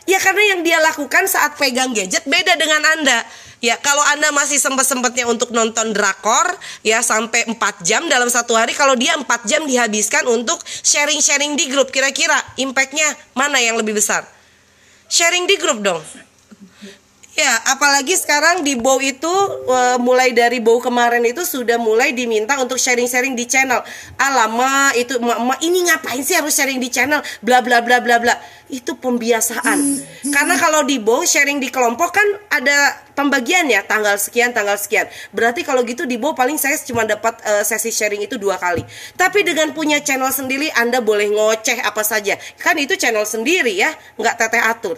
Ya 0.09 0.17
karena 0.17 0.57
yang 0.57 0.61
dia 0.65 0.81
lakukan 0.81 1.29
saat 1.29 1.53
pegang 1.53 1.93
gadget 1.93 2.25
beda 2.25 2.57
dengan 2.57 2.81
Anda. 2.97 3.21
Ya, 3.65 3.81
kalau 3.81 4.05
Anda 4.13 4.29
masih 4.29 4.61
sempat-sempatnya 4.61 5.25
untuk 5.25 5.49
nonton 5.49 5.89
drakor 5.89 6.53
ya 6.85 7.01
sampai 7.01 7.49
4 7.49 7.81
jam 7.81 8.05
dalam 8.05 8.29
satu 8.29 8.53
hari, 8.53 8.77
kalau 8.77 8.93
dia 8.93 9.17
4 9.17 9.25
jam 9.49 9.65
dihabiskan 9.65 10.21
untuk 10.29 10.61
sharing-sharing 10.85 11.57
di 11.57 11.73
grup, 11.73 11.89
kira-kira 11.89 12.37
impactnya 12.61 13.09
mana 13.33 13.57
yang 13.57 13.73
lebih 13.73 13.97
besar? 13.97 14.21
Sharing 15.09 15.49
di 15.49 15.57
grup 15.57 15.81
dong. 15.81 15.97
Ya, 17.35 17.51
apalagi 17.67 18.15
sekarang 18.15 18.63
di 18.63 18.79
Bow 18.79 18.95
itu 19.03 19.27
uh, 19.67 19.99
mulai 19.99 20.31
dari 20.31 20.63
Bow 20.63 20.79
kemarin 20.79 21.19
itu 21.27 21.43
sudah 21.43 21.75
mulai 21.75 22.15
diminta 22.15 22.55
untuk 22.63 22.79
sharing-sharing 22.79 23.35
di 23.35 23.43
channel. 23.43 23.83
Alama 24.15 24.95
itu 24.95 25.19
emak 25.19 25.59
ini 25.59 25.83
ngapain 25.83 26.23
sih 26.23 26.39
harus 26.39 26.55
sharing 26.55 26.79
di 26.79 26.87
channel? 26.87 27.19
Bla 27.43 27.59
bla 27.59 27.83
bla 27.83 27.99
bla 27.99 28.23
bla. 28.23 28.39
Itu 28.71 28.95
pembiasaan. 28.95 29.79
Karena 30.31 30.55
kalau 30.55 30.87
di 30.87 30.95
Bow 30.95 31.27
sharing 31.27 31.59
di 31.59 31.67
kelompok 31.67 32.15
kan 32.15 32.27
ada 32.55 33.03
pembagian 33.19 33.67
ya, 33.67 33.83
tanggal 33.83 34.15
sekian, 34.15 34.55
tanggal 34.55 34.79
sekian. 34.79 35.03
Berarti 35.35 35.67
kalau 35.67 35.83
gitu 35.83 36.07
di 36.07 36.15
Bow 36.15 36.31
paling 36.39 36.55
saya 36.55 36.79
cuma 36.87 37.03
dapat 37.03 37.35
uh, 37.43 37.67
sesi 37.67 37.91
sharing 37.91 38.23
itu 38.23 38.39
dua 38.39 38.55
kali. 38.55 38.87
Tapi 39.19 39.43
dengan 39.43 39.75
punya 39.75 39.99
channel 39.99 40.31
sendiri 40.31 40.71
Anda 40.71 41.03
boleh 41.03 41.27
ngoceh 41.35 41.83
apa 41.83 41.99
saja. 41.99 42.39
Kan 42.63 42.79
itu 42.79 42.95
channel 42.95 43.27
sendiri 43.27 43.75
ya, 43.75 43.91
nggak 44.15 44.39
teteh 44.39 44.63
atur. 44.63 44.95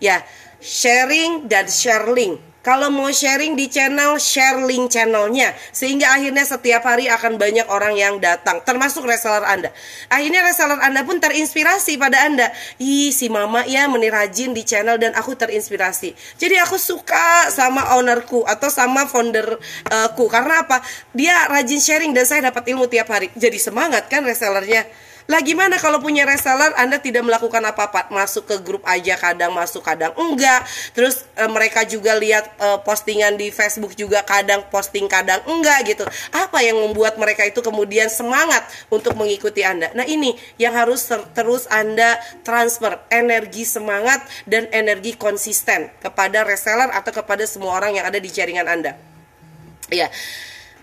Ya, 0.00 0.24
sharing 0.60 1.48
dan 1.48 1.66
share 1.66 2.06
link. 2.12 2.38
Kalau 2.60 2.92
mau 2.92 3.08
sharing 3.08 3.56
di 3.56 3.72
channel, 3.72 4.20
share 4.20 4.60
link 4.68 4.92
channelnya. 4.92 5.56
Sehingga 5.72 6.12
akhirnya 6.12 6.44
setiap 6.44 6.84
hari 6.84 7.08
akan 7.08 7.40
banyak 7.40 7.64
orang 7.72 7.96
yang 7.96 8.20
datang. 8.20 8.60
Termasuk 8.60 9.08
reseller 9.08 9.40
Anda. 9.48 9.72
Akhirnya 10.12 10.44
reseller 10.44 10.76
Anda 10.76 11.00
pun 11.08 11.16
terinspirasi 11.24 11.96
pada 11.96 12.20
Anda. 12.28 12.52
Ih 12.76 13.16
si 13.16 13.32
mama 13.32 13.64
ya 13.64 13.88
menir 13.88 14.12
rajin 14.12 14.52
di 14.52 14.60
channel 14.60 15.00
dan 15.00 15.16
aku 15.16 15.32
terinspirasi. 15.40 16.12
Jadi 16.36 16.60
aku 16.60 16.76
suka 16.76 17.48
sama 17.48 17.96
ownerku 17.96 18.44
atau 18.44 18.68
sama 18.68 19.08
founderku. 19.08 20.28
Karena 20.28 20.60
apa? 20.60 20.84
Dia 21.16 21.48
rajin 21.48 21.80
sharing 21.80 22.12
dan 22.12 22.28
saya 22.28 22.52
dapat 22.52 22.68
ilmu 22.68 22.92
tiap 22.92 23.08
hari. 23.08 23.32
Jadi 23.40 23.56
semangat 23.56 24.12
kan 24.12 24.20
resellernya. 24.20 24.84
Lah 25.30 25.38
gimana 25.46 25.78
kalau 25.78 26.02
punya 26.02 26.26
reseller 26.26 26.74
Anda 26.74 26.98
tidak 26.98 27.22
melakukan 27.22 27.62
apa-apa, 27.62 28.10
masuk 28.10 28.50
ke 28.50 28.56
grup 28.66 28.82
aja 28.82 29.14
kadang 29.14 29.54
masuk 29.54 29.78
kadang 29.86 30.10
enggak. 30.18 30.66
Terus 30.90 31.22
e, 31.38 31.46
mereka 31.46 31.86
juga 31.86 32.18
lihat 32.18 32.50
e, 32.58 32.82
postingan 32.82 33.38
di 33.38 33.54
Facebook 33.54 33.94
juga 33.94 34.26
kadang 34.26 34.66
posting 34.74 35.06
kadang 35.06 35.38
enggak 35.46 35.86
gitu. 35.86 36.02
Apa 36.34 36.66
yang 36.66 36.82
membuat 36.82 37.14
mereka 37.14 37.46
itu 37.46 37.62
kemudian 37.62 38.10
semangat 38.10 38.66
untuk 38.90 39.14
mengikuti 39.14 39.62
Anda? 39.62 39.94
Nah, 39.94 40.02
ini 40.02 40.34
yang 40.58 40.74
harus 40.74 41.06
ter 41.06 41.22
terus 41.30 41.70
Anda 41.70 42.18
transfer 42.42 42.98
energi 43.14 43.62
semangat 43.62 44.26
dan 44.50 44.66
energi 44.74 45.14
konsisten 45.14 45.94
kepada 46.02 46.42
reseller 46.42 46.90
atau 46.90 47.14
kepada 47.14 47.46
semua 47.46 47.78
orang 47.78 48.02
yang 48.02 48.06
ada 48.10 48.18
di 48.18 48.26
jaringan 48.26 48.66
Anda. 48.66 48.98
Ya. 49.94 50.10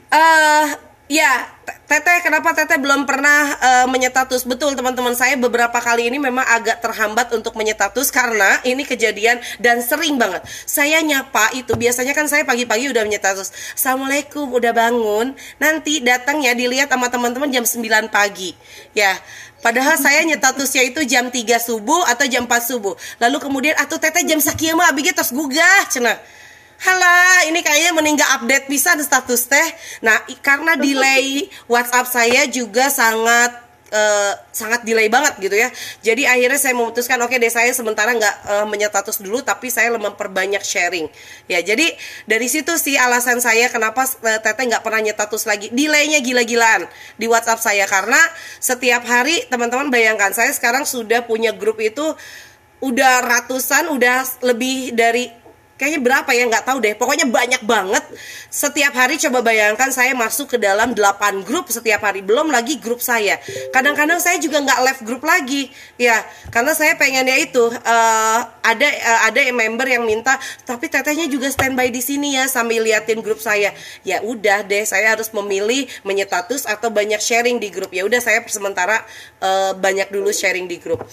Uh, 0.07 0.87
Ya, 1.07 1.47
Teteh, 1.87 2.19
kenapa 2.19 2.51
Teteh 2.51 2.75
belum 2.83 3.07
pernah 3.07 3.55
uh, 3.63 3.87
menyetatus? 3.87 4.43
Betul 4.43 4.75
teman-teman 4.75 5.15
saya 5.15 5.39
beberapa 5.39 5.79
kali 5.79 6.11
ini 6.11 6.19
memang 6.19 6.43
agak 6.43 6.83
terhambat 6.83 7.31
untuk 7.31 7.55
menyetatus 7.55 8.11
karena 8.11 8.59
ini 8.67 8.83
kejadian 8.83 9.39
dan 9.63 9.79
sering 9.79 10.19
banget. 10.19 10.43
Saya 10.67 10.99
nyapa 10.99 11.55
itu 11.55 11.79
biasanya 11.79 12.11
kan 12.11 12.27
saya 12.27 12.43
pagi-pagi 12.43 12.91
udah 12.91 13.07
menyetatus. 13.07 13.55
Assalamualaikum, 13.79 14.51
udah 14.51 14.75
bangun. 14.75 15.31
Nanti 15.63 16.03
datang 16.03 16.43
ya 16.43 16.51
dilihat 16.51 16.91
sama 16.91 17.07
teman-teman 17.07 17.47
jam 17.55 17.63
9 17.63 18.11
pagi. 18.11 18.51
Ya, 18.91 19.15
Padahal 19.63 19.95
saya 19.95 20.21
nyetatusnya 20.27 20.91
itu 20.91 21.07
jam 21.07 21.31
3 21.31 21.39
subuh 21.57 22.03
atau 22.03 22.27
jam 22.27 22.45
4 22.45 22.67
subuh. 22.67 22.99
Lalu 23.23 23.37
kemudian 23.39 23.79
atau 23.79 23.95
teteh 23.95 24.27
jam 24.27 24.43
sekian 24.43 24.75
mah 24.75 24.91
abis 24.91 25.15
tos 25.15 25.31
gugah 25.31 25.87
cenah. 25.87 26.19
Halo, 26.77 27.49
ini 27.49 27.65
kayaknya 27.65 27.89
meninggal 27.89 28.29
update 28.37 28.69
bisa 28.69 28.93
status 29.01 29.49
teh. 29.49 29.69
Nah, 30.05 30.13
karena 30.45 30.77
delay 30.77 31.49
WhatsApp 31.65 32.05
saya 32.05 32.45
juga 32.45 32.93
sangat 32.93 33.49
uh, 33.89 34.33
sangat 34.53 34.85
delay 34.85 35.09
banget 35.09 35.41
gitu 35.41 35.57
ya. 35.57 35.73
Jadi 36.05 36.29
akhirnya 36.29 36.61
saya 36.61 36.77
memutuskan 36.77 37.17
oke 37.25 37.33
okay 37.33 37.41
deh 37.41 37.49
saya 37.49 37.73
sementara 37.73 38.13
nggak 38.13 38.35
uh, 38.45 38.65
menyetatus 38.69 39.25
dulu 39.25 39.41
tapi 39.41 39.73
saya 39.73 39.89
memperbanyak 39.97 40.61
sharing. 40.61 41.09
Ya, 41.49 41.65
jadi 41.65 41.97
dari 42.29 42.45
situ 42.45 42.77
sih 42.77 42.93
alasan 42.93 43.41
saya 43.41 43.73
kenapa 43.73 44.05
uh, 44.05 44.37
Teteh 44.37 44.69
nggak 44.69 44.85
pernah 44.85 45.01
nyetatus 45.01 45.49
lagi. 45.49 45.73
Delaynya 45.73 46.21
gila-gilaan 46.21 46.85
di 47.17 47.25
WhatsApp 47.25 47.57
saya 47.57 47.89
karena 47.89 48.21
setiap 48.61 49.01
hari 49.01 49.49
teman-teman 49.49 49.89
bayangkan 49.89 50.29
saya 50.29 50.53
sekarang 50.53 50.85
sudah 50.85 51.25
punya 51.25 51.57
grup 51.57 51.81
itu 51.81 52.05
udah 52.85 53.25
ratusan, 53.25 53.89
udah 53.89 54.45
lebih 54.45 54.93
dari 54.93 55.46
kayaknya 55.77 56.01
berapa 56.01 56.29
ya? 56.33 56.43
Nggak 56.49 56.65
tahu 56.65 56.77
deh. 56.83 56.93
Pokoknya 56.97 57.29
banyak 57.29 57.61
banget. 57.63 58.03
Setiap 58.49 58.93
hari 58.97 59.21
coba 59.21 59.45
bayangkan 59.45 59.93
saya 59.93 60.17
masuk 60.17 60.53
ke 60.53 60.57
dalam 60.57 60.97
8 60.97 61.45
grup 61.45 61.69
setiap 61.69 62.03
hari. 62.03 62.25
Belum 62.25 62.49
lagi 62.49 62.81
grup 62.81 62.99
saya. 62.99 63.37
Kadang-kadang 63.71 64.17
saya 64.17 64.41
juga 64.41 64.59
nggak 64.59 64.79
left 64.83 65.01
grup 65.05 65.23
lagi. 65.23 65.69
Ya 66.01 66.25
karena 66.49 66.73
saya 66.73 66.97
pengennya 66.97 67.37
itu 67.37 67.61
uh, 67.69 68.39
ada 68.65 68.87
uh, 68.89 69.19
ada 69.31 69.39
member 69.53 69.87
yang 69.87 70.03
minta 70.03 70.35
tapi 70.65 70.89
tetehnya 70.89 71.29
juga 71.29 71.47
standby 71.47 71.93
di 71.93 72.01
sini 72.01 72.35
ya 72.35 72.49
sambil 72.49 72.83
liatin 72.83 73.21
grup 73.21 73.39
saya. 73.39 73.71
Ya 74.01 74.19
udah 74.25 74.65
deh 74.65 74.83
saya 74.83 75.13
harus 75.13 75.29
memilih 75.31 75.85
menyetatus 76.01 76.65
atau 76.65 76.89
banyak 76.89 77.21
sharing 77.21 77.61
di 77.61 77.69
grup. 77.69 77.93
Ya 77.93 78.03
udah 78.03 78.19
saya 78.19 78.41
sementara 78.49 79.05
uh, 79.39 79.77
banyak 79.77 80.09
dulu 80.09 80.33
sharing 80.33 80.65
di 80.65 80.81
grup. 80.81 81.05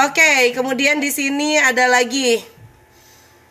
Oke 0.00 0.16
okay, 0.16 0.56
kemudian 0.56 0.96
di 0.96 1.12
sini 1.12 1.60
ada 1.60 1.84
lagi 1.84 2.40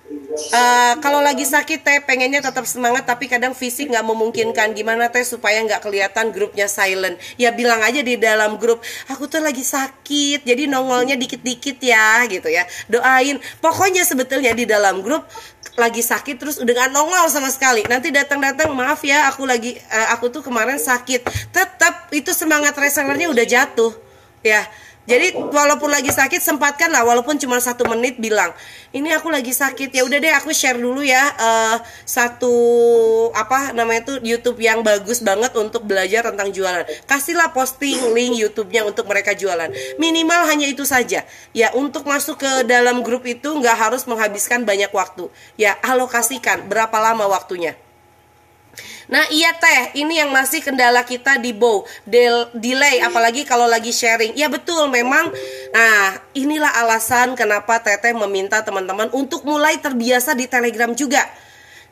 Uh, 0.09 0.97
kalau 1.05 1.21
lagi 1.21 1.45
sakit 1.45 1.85
teh 1.85 2.01
pengennya 2.01 2.41
tetap 2.41 2.65
semangat 2.65 3.05
tapi 3.05 3.29
kadang 3.29 3.53
fisik 3.53 3.93
nggak 3.93 4.01
memungkinkan. 4.01 4.73
Gimana 4.73 5.13
teh 5.13 5.21
supaya 5.21 5.61
nggak 5.61 5.85
kelihatan 5.85 6.33
grupnya 6.33 6.65
silent? 6.65 7.21
Ya 7.37 7.53
bilang 7.53 7.85
aja 7.85 8.01
di 8.01 8.17
dalam 8.17 8.57
grup 8.57 8.81
aku 9.05 9.29
tuh 9.29 9.37
lagi 9.37 9.61
sakit 9.61 10.41
jadi 10.49 10.65
nongolnya 10.65 11.13
dikit-dikit 11.13 11.77
ya 11.85 12.25
gitu 12.25 12.49
ya. 12.49 12.65
Doain. 12.89 13.37
Pokoknya 13.61 14.01
sebetulnya 14.01 14.57
di 14.57 14.65
dalam 14.65 15.05
grup 15.05 15.29
lagi 15.77 16.01
sakit 16.01 16.35
terus 16.41 16.57
udah 16.57 16.73
nggak 16.73 16.89
nongol 16.89 17.29
sama 17.29 17.53
sekali. 17.53 17.85
Nanti 17.85 18.09
datang-datang 18.09 18.73
maaf 18.73 19.05
ya 19.05 19.29
aku 19.29 19.45
lagi 19.45 19.77
uh, 19.93 20.17
aku 20.17 20.33
tuh 20.33 20.41
kemarin 20.41 20.81
sakit. 20.81 21.53
Tetap 21.53 22.09
itu 22.17 22.33
semangat 22.33 22.73
resellernya 22.73 23.29
udah 23.29 23.45
jatuh 23.45 23.93
ya 24.39 24.63
jadi 25.09 25.33
walaupun 25.33 25.89
lagi 25.89 26.13
sakit 26.13 26.37
sempatkan 26.37 26.93
lah 26.93 27.01
walaupun 27.01 27.41
cuma 27.41 27.57
satu 27.57 27.89
menit 27.89 28.21
bilang 28.21 28.53
ini 28.93 29.09
aku 29.09 29.33
lagi 29.33 29.49
sakit 29.49 29.89
ya 29.89 30.05
udah 30.05 30.17
deh 30.21 30.33
aku 30.37 30.53
share 30.53 30.77
dulu 30.77 31.01
ya 31.01 31.21
uh, 31.33 31.77
satu 32.05 32.53
apa 33.33 33.73
namanya 33.73 34.05
itu 34.05 34.13
YouTube 34.21 34.59
yang 34.61 34.85
bagus 34.85 35.25
banget 35.25 35.49
untuk 35.57 35.85
belajar 35.85 36.29
tentang 36.29 36.53
jualan. 36.53 36.85
Kasihlah 37.09 37.49
posting 37.55 38.13
link 38.13 38.37
YouTube-nya 38.37 38.85
untuk 38.85 39.09
mereka 39.09 39.33
jualan. 39.33 39.71
Minimal 39.97 40.41
hanya 40.45 40.67
itu 40.69 40.85
saja. 40.85 41.25
Ya 41.55 41.73
untuk 41.73 42.05
masuk 42.05 42.41
ke 42.41 42.51
dalam 42.69 43.01
grup 43.01 43.25
itu 43.25 43.49
nggak 43.49 43.77
harus 43.89 44.05
menghabiskan 44.05 44.67
banyak 44.67 44.91
waktu. 44.93 45.31
Ya 45.57 45.77
alokasikan 45.81 46.69
berapa 46.69 46.97
lama 47.01 47.25
waktunya. 47.25 47.73
Nah 49.09 49.25
iya 49.33 49.55
teh, 49.57 49.99
ini 50.01 50.21
yang 50.21 50.29
masih 50.29 50.61
kendala 50.61 51.01
kita 51.01 51.41
di 51.41 51.55
bow 51.55 51.83
Del 52.05 52.49
delay, 52.53 53.01
apalagi 53.01 53.45
kalau 53.47 53.65
lagi 53.65 53.89
sharing. 53.89 54.37
Ya 54.37 54.47
betul, 54.47 54.87
memang. 54.87 55.33
Nah 55.73 56.19
inilah 56.37 56.71
alasan 56.85 57.33
kenapa 57.33 57.81
teteh 57.81 58.13
meminta 58.13 58.61
teman-teman 58.61 59.09
untuk 59.11 59.43
mulai 59.43 59.77
terbiasa 59.81 60.37
di 60.37 60.45
Telegram 60.45 60.93
juga. 60.93 61.25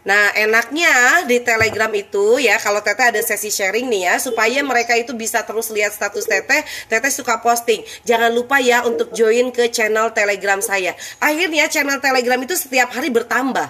Nah, 0.08 0.32
enaknya 0.39 1.28
di 1.28 1.43
Telegram 1.43 1.91
itu 1.91 2.39
ya 2.39 2.56
kalau 2.63 2.80
Teteh 2.80 3.12
ada 3.12 3.19
sesi 3.19 3.52
sharing 3.52 3.91
nih 3.91 4.08
ya 4.08 4.15
supaya 4.23 4.63
mereka 4.63 4.95
itu 4.95 5.12
bisa 5.12 5.43
terus 5.43 5.67
lihat 5.67 5.91
status 5.91 6.23
Teteh. 6.23 6.63
Teteh 6.88 7.12
suka 7.12 7.43
posting. 7.43 7.84
Jangan 8.08 8.32
lupa 8.32 8.63
ya 8.63 8.88
untuk 8.88 9.12
join 9.12 9.52
ke 9.52 9.67
channel 9.67 10.15
Telegram 10.15 10.63
saya. 10.63 10.95
Akhirnya 11.19 11.67
channel 11.67 12.00
Telegram 12.00 12.39
itu 12.39 12.56
setiap 12.56 12.95
hari 12.95 13.12
bertambah. 13.12 13.67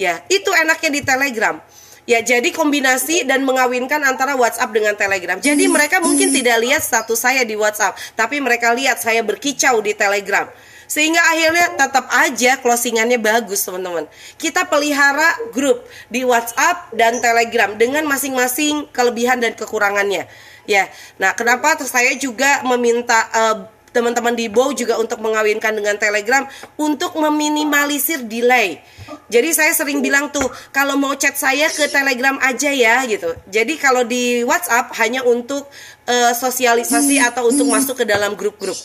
Ya, 0.00 0.24
itu 0.32 0.48
enaknya 0.56 0.88
di 0.88 1.02
Telegram. 1.04 1.60
Ya, 2.08 2.24
jadi 2.24 2.48
kombinasi 2.56 3.28
dan 3.28 3.44
mengawinkan 3.44 4.00
antara 4.00 4.32
WhatsApp 4.32 4.72
dengan 4.72 4.96
Telegram. 4.96 5.36
Jadi 5.36 5.68
mereka 5.68 6.00
mungkin 6.00 6.32
tidak 6.32 6.56
lihat 6.64 6.80
status 6.80 7.20
saya 7.20 7.44
di 7.44 7.52
WhatsApp, 7.52 8.00
tapi 8.16 8.40
mereka 8.40 8.72
lihat 8.72 8.96
saya 8.96 9.20
berkicau 9.20 9.84
di 9.84 9.92
Telegram. 9.92 10.48
Sehingga 10.88 11.20
akhirnya 11.20 11.76
tetap 11.76 12.08
aja 12.08 12.56
closingannya 12.64 13.20
bagus, 13.20 13.60
teman-teman. 13.60 14.08
Kita 14.40 14.64
pelihara 14.64 15.52
grup 15.52 15.84
di 16.08 16.24
WhatsApp 16.24 16.96
dan 16.96 17.20
Telegram 17.20 17.76
dengan 17.76 18.08
masing-masing 18.08 18.88
kelebihan 18.88 19.36
dan 19.44 19.52
kekurangannya. 19.52 20.24
Ya. 20.64 20.88
Nah, 21.20 21.36
kenapa 21.36 21.76
saya 21.84 22.16
juga 22.16 22.64
meminta 22.64 23.28
uh, 23.36 23.68
teman-teman 23.92 24.32
di 24.32 24.48
Bow 24.48 24.72
juga 24.72 24.96
untuk 24.96 25.20
mengawinkan 25.20 25.76
dengan 25.76 26.00
Telegram 26.00 26.48
untuk 26.80 27.16
meminimalisir 27.20 28.24
delay. 28.24 28.80
Jadi 29.28 29.52
saya 29.52 29.76
sering 29.76 30.00
bilang 30.00 30.32
tuh 30.32 30.44
kalau 30.72 30.96
mau 30.96 31.12
chat 31.12 31.36
saya 31.36 31.68
ke 31.68 31.84
Telegram 31.92 32.40
aja 32.40 32.72
ya 32.72 33.04
gitu. 33.04 33.28
Jadi 33.52 33.76
kalau 33.76 34.04
di 34.08 34.40
WhatsApp 34.44 34.96
hanya 35.00 35.20
untuk 35.24 35.68
uh, 36.08 36.32
sosialisasi 36.32 37.20
atau 37.20 37.52
untuk 37.52 37.68
masuk 37.68 38.00
ke 38.00 38.04
dalam 38.08 38.32
grup-grup. 38.32 38.76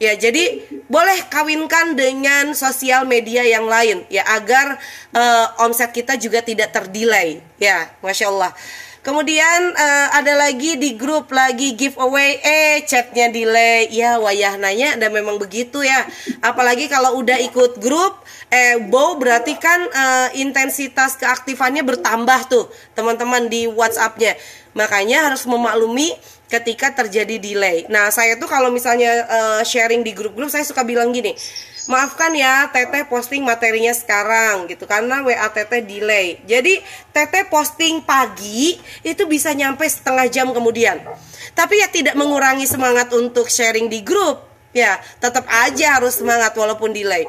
Ya, 0.00 0.16
jadi 0.16 0.64
boleh 0.88 1.28
kawinkan 1.28 1.92
dengan 1.92 2.56
sosial 2.56 3.04
media 3.04 3.44
yang 3.44 3.68
lain 3.68 4.08
ya 4.08 4.24
agar 4.32 4.80
uh, 5.12 5.64
omset 5.64 5.92
kita 5.92 6.16
juga 6.16 6.40
tidak 6.40 6.72
terdelay. 6.72 7.44
Ya, 7.60 7.92
masya 8.00 8.32
Allah. 8.32 8.56
Kemudian 9.00 9.72
uh, 9.72 10.08
ada 10.12 10.36
lagi 10.36 10.76
di 10.76 10.92
grup 10.92 11.32
lagi 11.32 11.72
giveaway. 11.72 12.36
Eh 12.44 12.84
chatnya 12.84 13.32
delay. 13.32 13.88
Ya 13.88 14.20
wayah 14.20 14.60
nanya 14.60 15.00
dan 15.00 15.16
memang 15.16 15.40
begitu 15.40 15.80
ya. 15.80 16.04
Apalagi 16.44 16.86
kalau 16.92 17.16
udah 17.16 17.40
ikut 17.40 17.80
grup 17.80 18.20
eh 18.52 18.76
bow 18.76 19.16
berarti 19.16 19.56
kan 19.56 19.80
uh, 19.88 20.28
intensitas 20.36 21.16
keaktifannya 21.16 21.80
bertambah 21.80 22.40
tuh 22.52 22.68
teman-teman 22.92 23.48
di 23.48 23.64
WhatsAppnya. 23.64 24.36
Makanya 24.76 25.32
harus 25.32 25.48
memaklumi 25.48 26.12
ketika 26.50 26.90
terjadi 26.92 27.38
delay. 27.38 27.86
Nah, 27.86 28.10
saya 28.10 28.34
tuh 28.34 28.50
kalau 28.50 28.74
misalnya 28.74 29.22
uh, 29.30 29.62
sharing 29.62 30.02
di 30.02 30.10
grup-grup 30.10 30.50
saya 30.50 30.66
suka 30.66 30.82
bilang 30.82 31.14
gini, 31.14 31.30
maafkan 31.90 32.30
ya 32.38 32.70
teteh 32.70 33.02
posting 33.10 33.42
materinya 33.42 33.90
sekarang 33.90 34.70
gitu 34.70 34.86
karena 34.86 35.26
WA 35.26 35.50
teteh 35.50 35.82
delay. 35.82 36.38
Jadi 36.46 36.78
teteh 37.10 37.50
posting 37.50 38.00
pagi 38.06 38.78
itu 39.02 39.22
bisa 39.26 39.50
nyampe 39.50 39.82
setengah 39.84 40.30
jam 40.30 40.54
kemudian. 40.54 41.02
Tapi 41.52 41.82
ya 41.82 41.90
tidak 41.90 42.14
mengurangi 42.14 42.64
semangat 42.64 43.10
untuk 43.10 43.50
sharing 43.50 43.90
di 43.90 44.06
grup. 44.06 44.46
Ya, 44.70 45.02
tetap 45.18 45.50
aja 45.50 45.98
harus 45.98 46.22
semangat 46.22 46.54
walaupun 46.54 46.94
delay. 46.94 47.26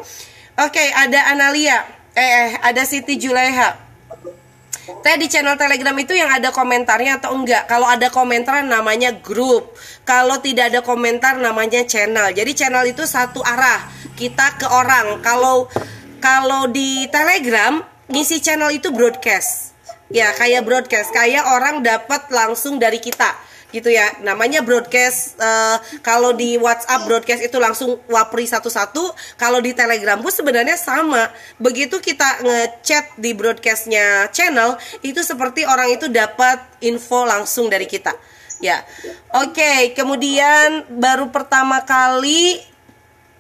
Oke, 0.62 0.86
ada 0.94 1.34
Analia. 1.34 1.82
Eh, 2.14 2.22
eh 2.22 2.50
ada 2.62 2.86
Siti 2.86 3.18
Juleha. 3.18 3.91
Teh 5.00 5.16
di 5.16 5.32
channel 5.32 5.56
Telegram 5.56 5.96
itu 5.96 6.12
yang 6.12 6.28
ada 6.28 6.52
komentarnya 6.52 7.24
atau 7.24 7.32
enggak? 7.32 7.72
Kalau 7.72 7.88
ada 7.88 8.12
komentar 8.12 8.60
namanya 8.68 9.16
grup. 9.16 9.72
Kalau 10.04 10.44
tidak 10.44 10.76
ada 10.76 10.84
komentar 10.84 11.40
namanya 11.40 11.88
channel. 11.88 12.36
Jadi 12.36 12.52
channel 12.52 12.84
itu 12.92 13.08
satu 13.08 13.40
arah. 13.40 13.88
Kita 14.20 14.60
ke 14.60 14.68
orang. 14.68 15.24
Kalau 15.24 15.72
kalau 16.22 16.68
di 16.68 17.08
Telegram 17.08 17.82
ngisi 18.12 18.44
channel 18.44 18.76
itu 18.76 18.92
broadcast. 18.92 19.72
Ya, 20.12 20.36
kayak 20.36 20.68
broadcast, 20.68 21.16
kayak 21.16 21.48
orang 21.48 21.88
dapat 21.88 22.28
langsung 22.36 22.76
dari 22.76 23.00
kita 23.00 23.32
gitu 23.72 23.90
ya. 23.90 24.08
Namanya 24.22 24.62
broadcast 24.62 25.40
uh, 25.40 25.80
kalau 26.06 26.32
di 26.36 26.56
WhatsApp 26.60 27.08
broadcast 27.08 27.42
itu 27.44 27.58
langsung 27.58 27.98
wapri 28.12 28.46
satu-satu. 28.48 29.12
Kalau 29.40 29.60
di 29.64 29.72
Telegram 29.74 30.20
pun 30.20 30.32
sebenarnya 30.32 30.76
sama. 30.78 31.32
Begitu 31.58 31.98
kita 32.04 32.44
ngechat 32.44 33.18
di 33.18 33.32
broadcastnya 33.34 34.30
channel 34.30 34.78
itu 35.02 35.20
seperti 35.24 35.64
orang 35.66 35.92
itu 35.96 36.12
dapat 36.12 36.62
info 36.84 37.24
langsung 37.26 37.72
dari 37.72 37.88
kita. 37.88 38.14
Ya. 38.62 38.86
Oke 39.34 39.58
okay, 39.58 39.80
kemudian 39.98 40.86
baru 40.92 41.34
pertama 41.34 41.82
kali 41.82 42.62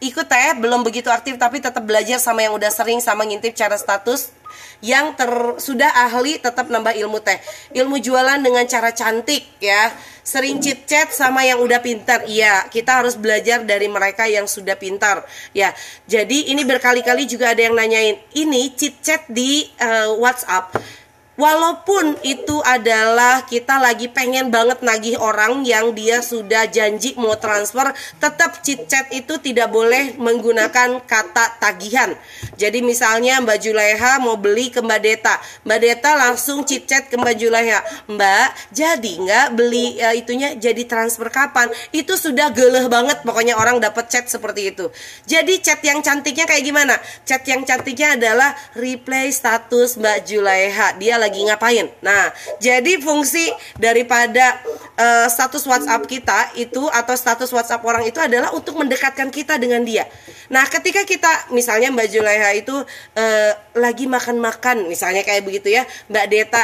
ikut 0.01 0.25
teh 0.25 0.57
belum 0.57 0.81
begitu 0.81 1.13
aktif 1.13 1.37
tapi 1.37 1.61
tetap 1.61 1.85
belajar 1.85 2.17
sama 2.17 2.41
yang 2.41 2.57
udah 2.57 2.73
sering 2.73 2.97
sama 2.97 3.21
ngintip 3.21 3.53
cara 3.53 3.77
status 3.77 4.33
yang 4.81 5.13
ter 5.13 5.29
sudah 5.61 5.89
ahli 6.09 6.41
tetap 6.41 6.67
nambah 6.67 6.93
ilmu 6.97 7.21
teh. 7.21 7.37
Ilmu 7.73 8.01
jualan 8.01 8.41
dengan 8.41 8.65
cara 8.65 8.91
cantik 8.91 9.61
ya. 9.61 9.93
Sering 10.21 10.61
chit 10.61 10.85
chat 10.85 11.09
sama 11.09 11.41
yang 11.45 11.61
udah 11.61 11.81
pintar. 11.81 12.25
Iya 12.29 12.69
kita 12.69 13.01
harus 13.01 13.17
belajar 13.17 13.65
dari 13.65 13.89
mereka 13.89 14.29
yang 14.29 14.45
sudah 14.45 14.77
pintar 14.77 15.25
ya. 15.53 15.73
Jadi 16.05 16.53
ini 16.53 16.61
berkali-kali 16.65 17.25
juga 17.25 17.53
ada 17.53 17.61
yang 17.61 17.73
nanyain 17.77 18.17
ini 18.37 18.73
chit 18.77 19.01
chat 19.01 19.25
di 19.29 19.65
uh, 19.81 20.13
WhatsApp 20.17 21.00
Walaupun 21.41 22.21
itu 22.21 22.61
adalah 22.61 23.41
kita 23.49 23.81
lagi 23.81 24.05
pengen 24.13 24.53
banget 24.53 24.85
nagih 24.85 25.17
orang 25.17 25.65
yang 25.65 25.89
dia 25.97 26.21
sudah 26.21 26.69
janji 26.69 27.17
mau 27.17 27.33
transfer, 27.33 27.89
tetap 28.21 28.61
chit 28.61 28.85
chat 28.85 29.09
itu 29.09 29.41
tidak 29.41 29.73
boleh 29.73 30.13
menggunakan 30.21 31.01
kata 31.01 31.57
tagihan. 31.57 32.13
Jadi 32.61 32.85
misalnya 32.85 33.41
Mbak 33.41 33.57
Juleha 33.57 34.21
mau 34.21 34.37
beli 34.37 34.69
ke 34.69 34.85
Mbak 34.85 34.99
Deta, 35.01 35.41
Mbak 35.65 35.79
Deta 35.81 36.11
langsung 36.13 36.61
chit 36.61 36.85
chat 36.85 37.09
ke 37.09 37.17
Mbak 37.17 37.33
Juleha, 37.33 37.81
Mbak 38.05 38.47
jadi 38.69 39.11
nggak 39.25 39.47
beli 39.57 39.97
uh, 39.97 40.13
itunya 40.13 40.53
jadi 40.53 40.85
transfer 40.85 41.25
kapan? 41.33 41.73
Itu 41.89 42.21
sudah 42.21 42.53
geleh 42.53 42.85
banget 42.85 43.25
pokoknya 43.25 43.57
orang 43.57 43.81
dapat 43.81 44.13
chat 44.13 44.29
seperti 44.29 44.77
itu. 44.77 44.93
Jadi 45.25 45.57
chat 45.57 45.81
yang 45.81 46.05
cantiknya 46.05 46.45
kayak 46.45 46.61
gimana? 46.61 47.01
Chat 47.25 47.41
yang 47.49 47.65
cantiknya 47.65 48.13
adalah 48.13 48.53
replay 48.77 49.33
status 49.33 49.97
Mbak 49.97 50.19
Juleha. 50.29 50.87
Dia 51.01 51.17
lagi 51.17 51.30
lagi 51.31 51.47
ngapain. 51.47 51.87
Nah, 52.03 52.27
jadi 52.59 52.99
fungsi 52.99 53.47
daripada 53.79 54.59
uh, 54.99 55.31
status 55.31 55.63
WhatsApp 55.63 56.03
kita 56.11 56.51
itu 56.59 56.83
atau 56.91 57.15
status 57.15 57.47
WhatsApp 57.55 57.87
orang 57.87 58.03
itu 58.03 58.19
adalah 58.19 58.51
untuk 58.51 58.75
mendekatkan 58.75 59.31
kita 59.31 59.55
dengan 59.55 59.87
dia. 59.87 60.03
Nah, 60.51 60.67
ketika 60.67 61.07
kita 61.07 61.55
misalnya 61.55 61.87
Mbak 61.95 62.07
Julaiha 62.11 62.49
itu 62.59 62.75
uh, 62.75 63.51
lagi 63.79 64.11
makan-makan, 64.11 64.91
misalnya 64.91 65.23
kayak 65.23 65.47
begitu 65.47 65.71
ya, 65.71 65.87
Mbak 66.11 66.25
Deta 66.27 66.63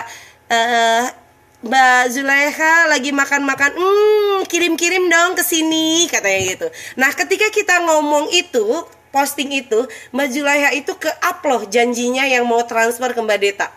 uh, 0.52 1.08
Mbak 1.58 2.04
Zulaiha 2.14 2.92
lagi 2.92 3.10
makan-makan, 3.16 3.72
hmm 3.74 4.46
kirim-kirim 4.46 5.10
dong 5.10 5.34
ke 5.34 5.42
sini 5.42 6.06
katanya 6.06 6.42
gitu. 6.54 6.68
Nah 7.02 7.10
ketika 7.16 7.50
kita 7.50 7.82
ngomong 7.82 8.30
itu, 8.30 8.86
posting 9.10 9.50
itu, 9.66 9.90
Mbak 10.14 10.28
Zulaiha 10.30 10.70
itu 10.78 10.94
ke 10.94 11.10
upload 11.26 11.74
janjinya 11.74 12.30
yang 12.30 12.46
mau 12.46 12.62
transfer 12.70 13.10
ke 13.10 13.20
Mbak 13.24 13.40
Deta. 13.42 13.68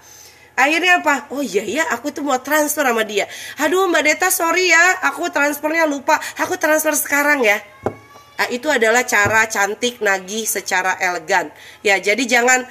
Akhirnya 0.61 1.01
apa? 1.01 1.33
Oh 1.33 1.41
iya 1.41 1.65
ya, 1.65 1.85
aku 1.89 2.13
tuh 2.13 2.21
mau 2.21 2.37
transfer 2.45 2.85
sama 2.85 3.01
dia. 3.09 3.25
Aduh 3.65 3.89
Mbak 3.89 4.03
Deta 4.05 4.29
sorry 4.29 4.69
ya, 4.69 5.09
aku 5.09 5.33
transfernya 5.33 5.89
lupa. 5.89 6.21
Aku 6.37 6.61
transfer 6.61 6.93
sekarang 6.93 7.41
ya. 7.41 7.57
Nah, 8.41 8.49
itu 8.49 8.73
adalah 8.73 9.05
cara 9.05 9.45
cantik 9.49 10.01
nagih 10.01 10.49
secara 10.49 10.97
elegan. 10.97 11.53
Ya, 11.85 12.01
jadi 12.01 12.25
jangan 12.25 12.65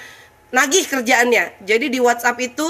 nagih 0.49 0.85
kerjaannya. 0.89 1.61
Jadi 1.61 1.93
di 1.93 2.01
WhatsApp 2.01 2.41
itu 2.41 2.65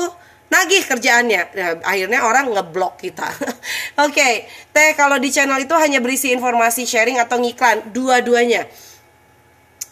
nagih 0.51 0.83
kerjaannya. 0.83 1.41
Nah, 1.55 1.71
akhirnya 1.83 2.19
orang 2.27 2.51
ngeblok 2.51 2.99
kita. 2.99 3.27
Oke, 4.03 4.11
okay. 4.11 4.33
teh 4.75 4.95
kalau 4.99 5.15
di 5.15 5.31
channel 5.31 5.63
itu 5.63 5.71
hanya 5.79 6.03
berisi 6.03 6.35
informasi 6.35 6.83
sharing 6.83 7.19
atau 7.23 7.39
ngiklan, 7.39 7.91
dua-duanya. 7.95 8.67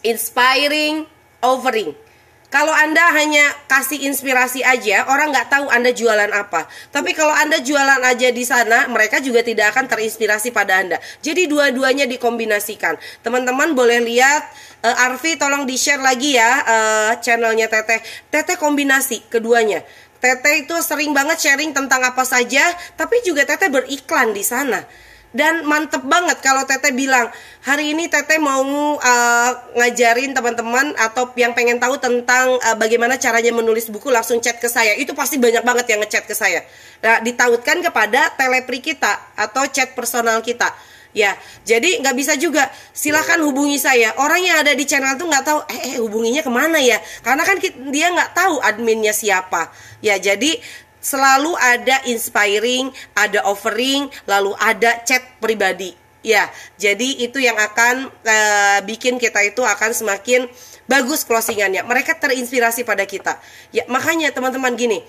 Inspiring, 0.04 1.08
offering. 1.40 2.07
Kalau 2.48 2.72
Anda 2.72 3.12
hanya 3.12 3.44
kasih 3.68 4.08
inspirasi 4.08 4.64
aja, 4.64 5.04
orang 5.12 5.36
nggak 5.36 5.52
tahu 5.52 5.68
Anda 5.68 5.92
jualan 5.92 6.32
apa. 6.32 6.64
Tapi 6.88 7.12
kalau 7.12 7.36
Anda 7.36 7.60
jualan 7.60 8.00
aja 8.00 8.32
di 8.32 8.44
sana, 8.48 8.88
mereka 8.88 9.20
juga 9.20 9.44
tidak 9.44 9.76
akan 9.76 9.84
terinspirasi 9.84 10.48
pada 10.48 10.80
Anda. 10.80 10.96
Jadi 11.20 11.44
dua-duanya 11.44 12.08
dikombinasikan. 12.08 12.96
Teman-teman 13.20 13.76
boleh 13.76 14.00
lihat, 14.00 14.48
uh, 14.80 15.04
Arfi 15.12 15.36
tolong 15.36 15.68
di-share 15.68 16.00
lagi 16.00 16.40
ya 16.40 16.50
uh, 16.64 17.12
channelnya 17.20 17.68
Teteh. 17.68 18.00
Teteh 18.32 18.56
kombinasi 18.56 19.28
keduanya 19.28 19.84
Teteh 20.18 20.66
itu 20.66 20.74
sering 20.82 21.14
banget 21.14 21.38
sharing 21.38 21.70
tentang 21.70 22.02
apa 22.02 22.26
saja, 22.26 22.74
tapi 22.98 23.22
juga 23.22 23.46
Teteh 23.46 23.70
beriklan 23.70 24.34
di 24.34 24.42
sana. 24.42 24.82
Dan 25.28 25.68
mantep 25.68 26.00
banget 26.08 26.40
kalau 26.40 26.64
Teteh 26.64 26.96
bilang, 26.96 27.28
hari 27.60 27.92
ini 27.92 28.08
Teteh 28.08 28.40
mau 28.40 28.64
uh, 28.96 29.50
ngajarin 29.76 30.32
teman-teman 30.32 30.96
atau 30.96 31.28
yang 31.36 31.52
pengen 31.52 31.76
tahu 31.76 32.00
tentang 32.00 32.56
uh, 32.64 32.76
bagaimana 32.80 33.20
caranya 33.20 33.52
menulis 33.52 33.92
buku 33.92 34.08
langsung 34.08 34.40
chat 34.40 34.56
ke 34.56 34.72
saya. 34.72 34.96
Itu 34.96 35.12
pasti 35.12 35.36
banyak 35.36 35.60
banget 35.62 35.86
yang 35.92 36.00
ngechat 36.00 36.24
ke 36.24 36.32
saya. 36.32 36.64
Nah, 37.04 37.20
ditautkan 37.20 37.84
kepada 37.84 38.32
telepri 38.40 38.80
kita 38.80 39.36
atau 39.36 39.68
chat 39.68 39.92
personal 39.92 40.40
kita 40.40 40.72
Ya, 41.16 41.32
jadi 41.64 42.04
nggak 42.04 42.16
bisa 42.16 42.36
juga. 42.36 42.68
Silahkan 42.92 43.40
hubungi 43.40 43.80
saya. 43.80 44.12
Orang 44.20 44.44
yang 44.44 44.60
ada 44.60 44.76
di 44.76 44.84
channel 44.84 45.16
tuh 45.16 45.24
nggak 45.24 45.44
tahu, 45.44 45.60
eh, 45.72 45.80
eh 45.90 45.96
hubunginya 45.98 46.44
ke 46.44 46.52
mana 46.52 46.76
ya? 46.78 47.00
Karena 47.24 47.48
kan 47.48 47.56
dia 47.88 48.12
nggak 48.12 48.36
tahu 48.36 48.60
adminnya 48.60 49.16
siapa. 49.16 49.72
Ya, 50.04 50.20
jadi 50.20 50.60
selalu 50.98 51.54
ada 51.58 52.02
inspiring, 52.06 52.90
ada 53.14 53.42
offering, 53.46 54.10
lalu 54.26 54.54
ada 54.58 55.02
chat 55.06 55.22
pribadi. 55.38 55.94
Ya, 56.18 56.50
jadi 56.76 57.24
itu 57.24 57.38
yang 57.38 57.54
akan 57.54 58.10
uh, 58.10 58.78
bikin 58.82 59.22
kita 59.22 59.38
itu 59.46 59.62
akan 59.62 59.94
semakin 59.94 60.50
bagus 60.90 61.22
closingannya. 61.22 61.86
Mereka 61.86 62.18
terinspirasi 62.18 62.82
pada 62.82 63.06
kita. 63.06 63.38
Ya, 63.70 63.86
makanya 63.86 64.34
teman-teman 64.34 64.74
gini. 64.74 65.06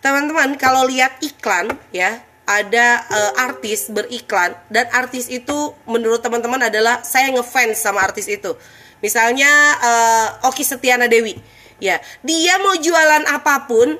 Teman-teman 0.00 0.54
kalau 0.56 0.86
lihat 0.86 1.18
iklan 1.20 1.74
ya, 1.90 2.22
ada 2.46 2.86
uh, 3.10 3.32
artis 3.46 3.90
beriklan 3.90 4.54
dan 4.70 4.90
artis 4.90 5.30
itu 5.30 5.74
menurut 5.86 6.18
teman-teman 6.18 6.66
adalah 6.66 7.02
saya 7.06 7.30
ngefans 7.30 7.78
sama 7.78 8.02
artis 8.02 8.26
itu. 8.26 8.54
Misalnya 8.98 9.50
uh, 9.82 10.48
Oki 10.50 10.62
Setiana 10.66 11.10
Dewi. 11.10 11.38
Ya, 11.80 11.96
dia 12.20 12.60
mau 12.60 12.76
jualan 12.76 13.24
apa 13.24 13.64
pun 13.64 13.96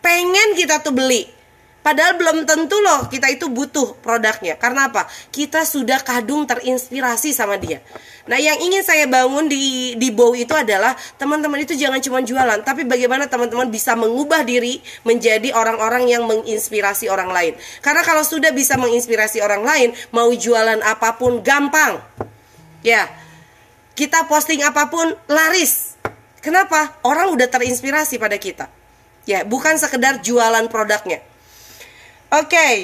pengen 0.00 0.56
kita 0.56 0.80
tuh 0.80 0.92
beli 0.96 1.40
Padahal 1.80 2.20
belum 2.20 2.44
tentu 2.44 2.76
loh 2.76 3.08
kita 3.08 3.32
itu 3.32 3.48
butuh 3.48 3.96
produknya. 4.04 4.60
Karena 4.60 4.92
apa? 4.92 5.08
Kita 5.32 5.64
sudah 5.64 6.04
kadung 6.04 6.44
terinspirasi 6.44 7.32
sama 7.32 7.56
dia. 7.56 7.80
Nah, 8.28 8.36
yang 8.36 8.60
ingin 8.60 8.84
saya 8.84 9.08
bangun 9.08 9.48
di 9.48 9.96
di 9.96 10.12
Bow 10.12 10.36
itu 10.36 10.52
adalah 10.52 10.92
teman-teman 11.16 11.64
itu 11.64 11.72
jangan 11.72 11.96
cuma 12.04 12.20
jualan, 12.20 12.60
tapi 12.60 12.84
bagaimana 12.84 13.32
teman-teman 13.32 13.72
bisa 13.72 13.96
mengubah 13.96 14.44
diri 14.44 14.84
menjadi 15.08 15.56
orang-orang 15.56 16.04
yang 16.04 16.28
menginspirasi 16.28 17.08
orang 17.08 17.32
lain. 17.32 17.56
Karena 17.80 18.04
kalau 18.04 18.28
sudah 18.28 18.52
bisa 18.52 18.76
menginspirasi 18.76 19.40
orang 19.40 19.64
lain, 19.64 19.88
mau 20.12 20.28
jualan 20.28 20.84
apa 20.84 21.16
pun 21.16 21.40
gampang. 21.40 21.96
Ya. 22.84 23.08
Kita 23.96 24.28
posting 24.28 24.60
apa 24.64 24.92
pun 24.92 25.16
laris. 25.32 25.96
Kenapa? 26.44 27.00
Orang 27.04 27.32
udah 27.36 27.48
terinspirasi 27.48 28.16
pada 28.20 28.36
kita. 28.36 28.79
Ya, 29.28 29.44
bukan 29.44 29.76
sekedar 29.76 30.24
jualan 30.24 30.66
produknya. 30.68 31.20
Oke. 32.30 32.48
Okay. 32.48 32.74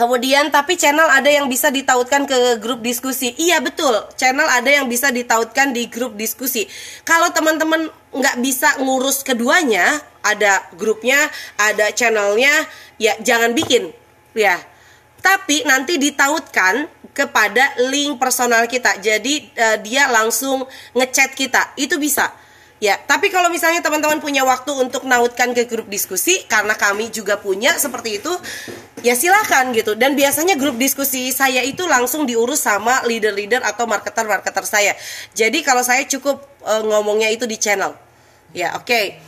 Kemudian 0.00 0.48
tapi 0.48 0.80
channel 0.80 1.12
ada 1.12 1.28
yang 1.28 1.44
bisa 1.44 1.68
ditautkan 1.68 2.24
ke 2.24 2.56
grup 2.56 2.80
diskusi. 2.80 3.36
Iya 3.36 3.60
betul, 3.60 3.92
channel 4.16 4.48
ada 4.48 4.72
yang 4.72 4.88
bisa 4.88 5.12
ditautkan 5.12 5.76
di 5.76 5.92
grup 5.92 6.16
diskusi. 6.16 6.64
Kalau 7.04 7.28
teman-teman 7.36 7.84
nggak 8.08 8.40
bisa 8.40 8.80
ngurus 8.80 9.20
keduanya, 9.20 10.00
ada 10.24 10.64
grupnya, 10.72 11.28
ada 11.60 11.92
channelnya, 11.92 12.64
ya 12.96 13.12
jangan 13.20 13.52
bikin, 13.52 13.92
ya. 14.32 14.56
Tapi 15.20 15.68
nanti 15.68 16.00
ditautkan 16.00 16.88
kepada 17.12 17.76
link 17.92 18.16
personal 18.16 18.64
kita. 18.72 18.96
Jadi 19.04 19.52
uh, 19.52 19.76
dia 19.84 20.08
langsung 20.08 20.64
ngechat 20.96 21.36
kita. 21.36 21.76
Itu 21.76 22.00
bisa. 22.00 22.32
Ya, 22.80 22.96
tapi 22.96 23.28
kalau 23.28 23.52
misalnya 23.52 23.84
teman-teman 23.84 24.24
punya 24.24 24.40
waktu 24.40 24.72
untuk 24.72 25.04
nautkan 25.04 25.52
ke 25.52 25.68
grup 25.68 25.84
diskusi, 25.92 26.48
karena 26.48 26.72
kami 26.72 27.12
juga 27.12 27.36
punya 27.36 27.76
seperti 27.76 28.24
itu, 28.24 28.32
ya 29.04 29.12
silahkan 29.12 29.68
gitu. 29.76 29.92
Dan 29.92 30.16
biasanya 30.16 30.56
grup 30.56 30.80
diskusi 30.80 31.28
saya 31.28 31.60
itu 31.60 31.84
langsung 31.84 32.24
diurus 32.24 32.64
sama 32.64 33.04
leader-leader 33.04 33.60
atau 33.68 33.84
marketer-marketer 33.84 34.64
saya. 34.64 34.96
Jadi 35.36 35.60
kalau 35.60 35.84
saya 35.84 36.08
cukup 36.08 36.40
uh, 36.64 36.80
ngomongnya 36.80 37.28
itu 37.28 37.44
di 37.44 37.60
channel. 37.60 37.92
Ya, 38.56 38.72
oke. 38.72 38.88
Okay. 38.88 39.20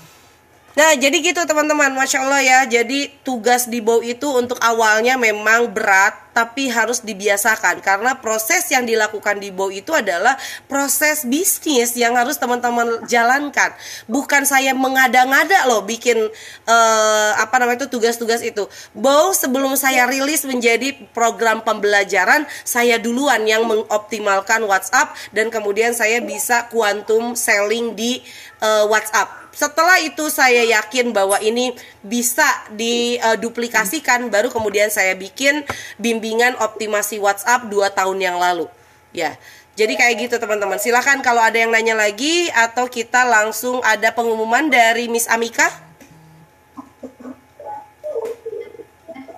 Nah, 0.72 0.96
jadi 0.96 1.20
gitu 1.20 1.44
teman-teman, 1.44 1.92
masya 1.92 2.24
Allah 2.24 2.40
ya. 2.40 2.58
Jadi 2.64 3.12
tugas 3.20 3.68
di 3.68 3.84
bawah 3.84 4.00
itu 4.00 4.32
untuk 4.32 4.56
awalnya 4.64 5.20
memang 5.20 5.68
berat, 5.68 6.16
tapi 6.32 6.68
harus 6.72 7.04
dibiasakan 7.04 7.84
karena 7.84 8.18
proses 8.18 8.64
yang 8.72 8.88
dilakukan 8.88 9.38
di 9.38 9.52
bawah 9.52 9.72
itu 9.72 9.92
adalah 9.92 10.34
proses 10.66 11.28
bisnis 11.28 11.92
yang 11.96 12.16
harus 12.16 12.40
teman-teman 12.40 13.04
jalankan. 13.06 13.72
Bukan 14.08 14.48
saya 14.48 14.72
mengada-ngada 14.72 15.68
loh 15.68 15.84
bikin 15.84 16.18
uh, 16.66 17.30
apa 17.36 17.54
namanya 17.60 17.84
itu 17.84 17.92
tugas-tugas 17.92 18.40
itu. 18.40 18.64
Bow 18.96 19.36
sebelum 19.36 19.76
saya 19.76 20.08
rilis 20.08 20.44
menjadi 20.48 20.96
program 21.12 21.60
pembelajaran, 21.62 22.48
saya 22.64 22.96
duluan 22.96 23.44
yang 23.44 23.68
mengoptimalkan 23.68 24.64
WhatsApp 24.64 25.14
dan 25.36 25.52
kemudian 25.52 25.92
saya 25.92 26.24
bisa 26.24 26.66
quantum 26.72 27.36
selling 27.36 27.92
di 27.92 28.24
uh, 28.64 28.88
WhatsApp 28.88 29.42
setelah 29.52 30.00
itu 30.00 30.32
saya 30.32 30.64
yakin 30.64 31.12
bahwa 31.12 31.36
ini 31.44 31.76
bisa 32.00 32.48
diduplikasikan 32.72 34.32
baru 34.32 34.48
kemudian 34.48 34.88
saya 34.88 35.12
bikin 35.12 35.62
bimbingan 36.00 36.21
optimasi 36.62 37.18
WhatsApp 37.18 37.66
2 37.66 37.90
tahun 37.90 38.18
yang 38.22 38.36
lalu. 38.38 38.70
Ya 39.10 39.34
jadi 39.72 39.96
kayak 39.96 40.14
gitu 40.28 40.36
teman-teman. 40.36 40.76
Silahkan 40.76 41.16
kalau 41.24 41.40
ada 41.40 41.56
yang 41.56 41.72
nanya 41.72 41.96
lagi 41.96 42.52
atau 42.52 42.84
kita 42.84 43.24
langsung 43.24 43.80
ada 43.80 44.12
pengumuman 44.12 44.68
dari 44.68 45.08
Miss 45.08 45.24
Amika. 45.32 45.64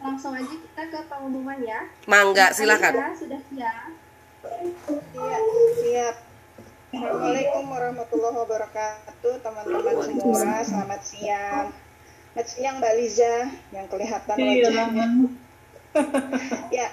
Langsung 0.03 0.35
aja 0.35 0.51
kita 0.51 0.83
ke 0.91 1.01
pengumuman 1.07 1.59
ya. 1.63 1.87
Mangga 2.11 2.51
silahkan 2.51 3.15
sudah 3.15 3.41
siap? 3.55 3.95
Iya 5.15 5.39
siap. 5.79 6.17
Assalamualaikum 6.95 7.65
warahmatullahi 7.71 8.37
wabarakatuh 8.43 9.35
teman-teman 9.39 9.95
semua. 10.03 10.63
Selamat 10.67 11.01
siang. 11.07 11.67
Selamat 12.35 12.47
siang 12.51 12.75
Mbak 12.83 12.95
Liza 12.99 13.35
yang 13.71 13.87
kelihatan 13.87 14.37
iya, 14.43 14.67
wajahnya 14.67 15.07
ya 16.75 16.91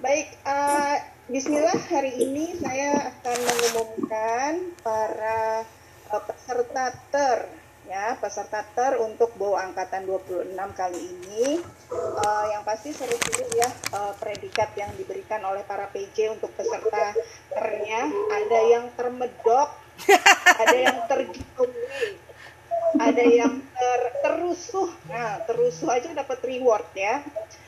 baik 0.00 0.28
uh, 0.48 0.96
Bismillah 1.28 1.76
hari 1.92 2.16
ini 2.16 2.56
saya 2.56 3.12
akan 3.12 3.36
mengumumkan 3.44 4.52
para 4.80 5.60
uh, 6.08 6.22
peserta 6.24 6.96
ter 7.12 7.52
ya 7.84 8.16
peserta 8.16 8.64
ter 8.72 8.96
untuk 8.96 9.36
bawa 9.36 9.68
angkatan 9.68 10.08
26 10.08 10.56
kali 10.72 10.96
ini. 10.96 11.60
Uh, 11.92 12.44
yang 12.52 12.64
pasti 12.64 12.96
seru 12.96 13.12
dulu 13.12 13.44
ya 13.56 13.68
uh, 13.92 14.16
predikat 14.16 14.72
yang 14.80 14.88
diberikan 14.96 15.44
oleh 15.44 15.60
para 15.68 15.84
PJ 15.92 16.32
untuk 16.32 16.48
peserta 16.56 17.12
ternya. 17.52 18.08
Ada 18.32 18.60
yang 18.72 18.84
termedok 18.96 19.68
ada 20.64 20.76
yang 20.78 20.96
tergiveaway 21.10 21.77
ada 22.96 23.24
yang 23.24 23.60
ter, 23.60 24.00
terusuh 25.44 25.88
aja 25.92 26.08
dapat 26.16 26.38
reward 26.40 26.88
ya. 26.96 27.20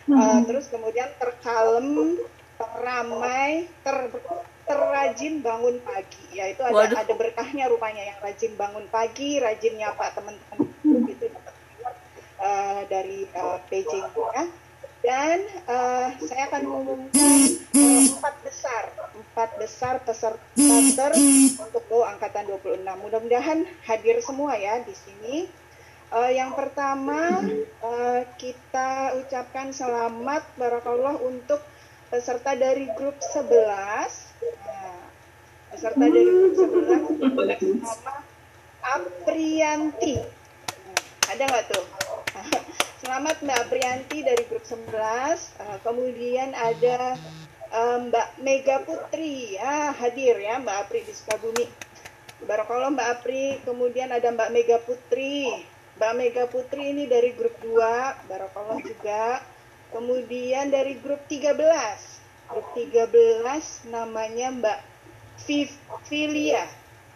Uh, 0.08 0.42
terus 0.48 0.66
kemudian 0.72 1.06
terkalem, 1.20 2.18
teramai, 2.56 3.68
ter 3.84 4.10
terrajin 4.70 5.42
bangun 5.42 5.82
pagi. 5.82 6.24
Ya 6.30 6.46
itu 6.50 6.62
ada 6.62 6.74
Waduh. 6.74 6.98
ada 6.98 7.14
berkahnya 7.18 7.66
rupanya 7.66 8.06
yang 8.06 8.18
rajin 8.22 8.54
bangun 8.54 8.86
pagi, 8.88 9.42
rajin 9.42 9.74
nyapa 9.76 10.14
teman-teman 10.14 10.70
itu 11.10 11.26
dapat 11.26 11.54
reward 11.54 11.98
uh, 12.38 12.80
dari 12.86 13.26
uh, 13.34 13.58
PJ 13.66 13.92
ya. 14.06 14.44
Dan 15.00 15.38
uh, 15.64 16.12
saya 16.20 16.52
akan 16.52 16.62
mengumumkan 16.68 17.40
uh, 17.72 18.04
empat 18.20 18.36
besar, 18.44 18.82
empat 19.16 19.50
besar 19.56 19.94
peserta 20.04 20.76
ter 20.92 21.12
untuk 21.56 21.82
Go 21.88 22.04
Angkatan 22.04 22.44
26. 22.52 22.84
Mudah-mudahan 22.84 23.64
hadir 23.88 24.20
semua 24.20 24.60
ya 24.60 24.84
di 24.84 24.92
sini. 24.92 25.48
Uh, 26.10 26.28
yang 26.28 26.52
pertama 26.52 27.38
uh, 27.80 28.20
kita 28.36 29.14
ucapkan 29.24 29.72
selamat 29.72 30.42
barakallah 30.58 31.16
untuk 31.22 31.62
peserta 32.12 32.58
dari 32.58 32.90
grup 32.98 33.16
11. 33.22 33.46
Nah, 33.46 35.00
peserta 35.70 36.04
dari 36.04 36.28
grup 36.52 36.76
11 36.76 37.80
nama 37.80 38.14
Aprianti. 38.84 40.18
Nah, 40.18 41.00
ada 41.30 41.42
nggak 41.46 41.64
tuh? 41.72 41.84
Selamat 43.10 43.42
Mbak 43.42 43.58
Aprianti 43.66 44.22
dari 44.22 44.46
grup 44.46 44.62
11. 44.62 44.86
Uh, 45.58 45.78
kemudian 45.82 46.54
ada 46.54 47.18
uh, 47.74 47.98
Mbak 48.06 48.38
Mega 48.38 48.86
Putri. 48.86 49.58
Ya, 49.58 49.90
hadir 49.90 50.38
ya 50.38 50.62
Mbak 50.62 50.86
Apri 50.86 51.02
di 51.02 51.10
Sukabumi. 51.10 51.66
Barakallah 52.46 52.94
Mbak 52.94 53.08
Apri. 53.18 53.58
Kemudian 53.66 54.14
ada 54.14 54.30
Mbak 54.30 54.54
Mega 54.54 54.78
Putri. 54.86 55.50
Mbak 55.98 56.12
Mega 56.14 56.44
Putri 56.46 56.94
ini 56.94 57.10
dari 57.10 57.34
grup 57.34 57.58
2. 57.58 58.30
Barakallah 58.30 58.78
juga. 58.78 59.42
Kemudian 59.90 60.70
dari 60.70 60.94
grup 61.02 61.26
13. 61.26 61.50
Grup 62.46 62.66
13 62.78 63.90
namanya 63.90 64.54
Mbak 64.54 64.78
Vivilia. 66.06 66.62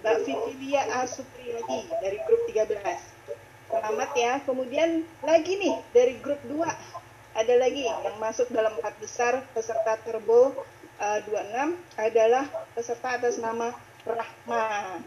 Mbak 0.03 0.27
Vivilia 0.27 0.91
Asupriyadi 1.07 1.87
dari 2.03 2.19
grup 2.27 2.51
13. 2.51 3.14
Selamat 3.69 4.11
ya. 4.13 4.33
Kemudian 4.45 5.05
lagi 5.25 5.53
nih 5.57 5.75
dari 5.97 6.15
grup 6.21 6.41
2 6.45 6.61
ada 7.35 7.55
lagi 7.59 7.89
yang 7.89 8.17
masuk 8.21 8.47
dalam 8.53 8.77
empat 8.79 8.95
besar 9.01 9.43
peserta 9.57 9.99
Turbo 10.05 10.53
uh, 11.01 11.19
26 11.27 11.75
adalah 11.99 12.45
peserta 12.77 13.09
atas 13.19 13.41
nama 13.41 13.73
Rahma. 14.05 15.01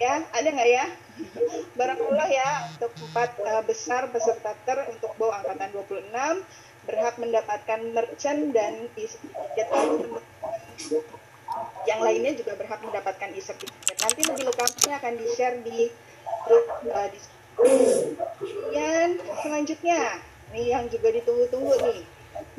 Ya, 0.00 0.24
ada 0.32 0.48
nggak 0.48 0.70
ya? 0.70 0.86
Barakallah 1.78 2.28
ya 2.28 2.68
untuk 2.76 2.92
empat 3.10 3.30
uh, 3.42 3.62
besar 3.64 4.08
peserta 4.12 4.52
ter 4.64 4.78
untuk 4.88 5.12
Bo 5.16 5.28
angkatan 5.32 5.72
26 5.76 6.12
berhak 6.88 7.14
mendapatkan 7.20 7.80
merchant 7.92 8.40
dan 8.56 8.88
yang 11.84 12.00
lainnya 12.00 12.32
juga 12.38 12.56
berhak 12.56 12.80
mendapatkan 12.80 13.28
e-certificate. 13.36 14.00
Nanti 14.00 14.20
lebih 14.24 14.44
lengkapnya 14.48 14.94
akan 14.96 15.12
di-share 15.18 15.60
di 15.60 15.92
grup 16.46 16.66
uh, 16.88 17.08
di 17.10 17.18
Kemudian 17.58 19.18
selanjutnya, 19.42 20.22
ini 20.54 20.72
yang 20.72 20.86
juga 20.88 21.10
ditunggu-tunggu 21.14 21.74
nih. 21.90 22.00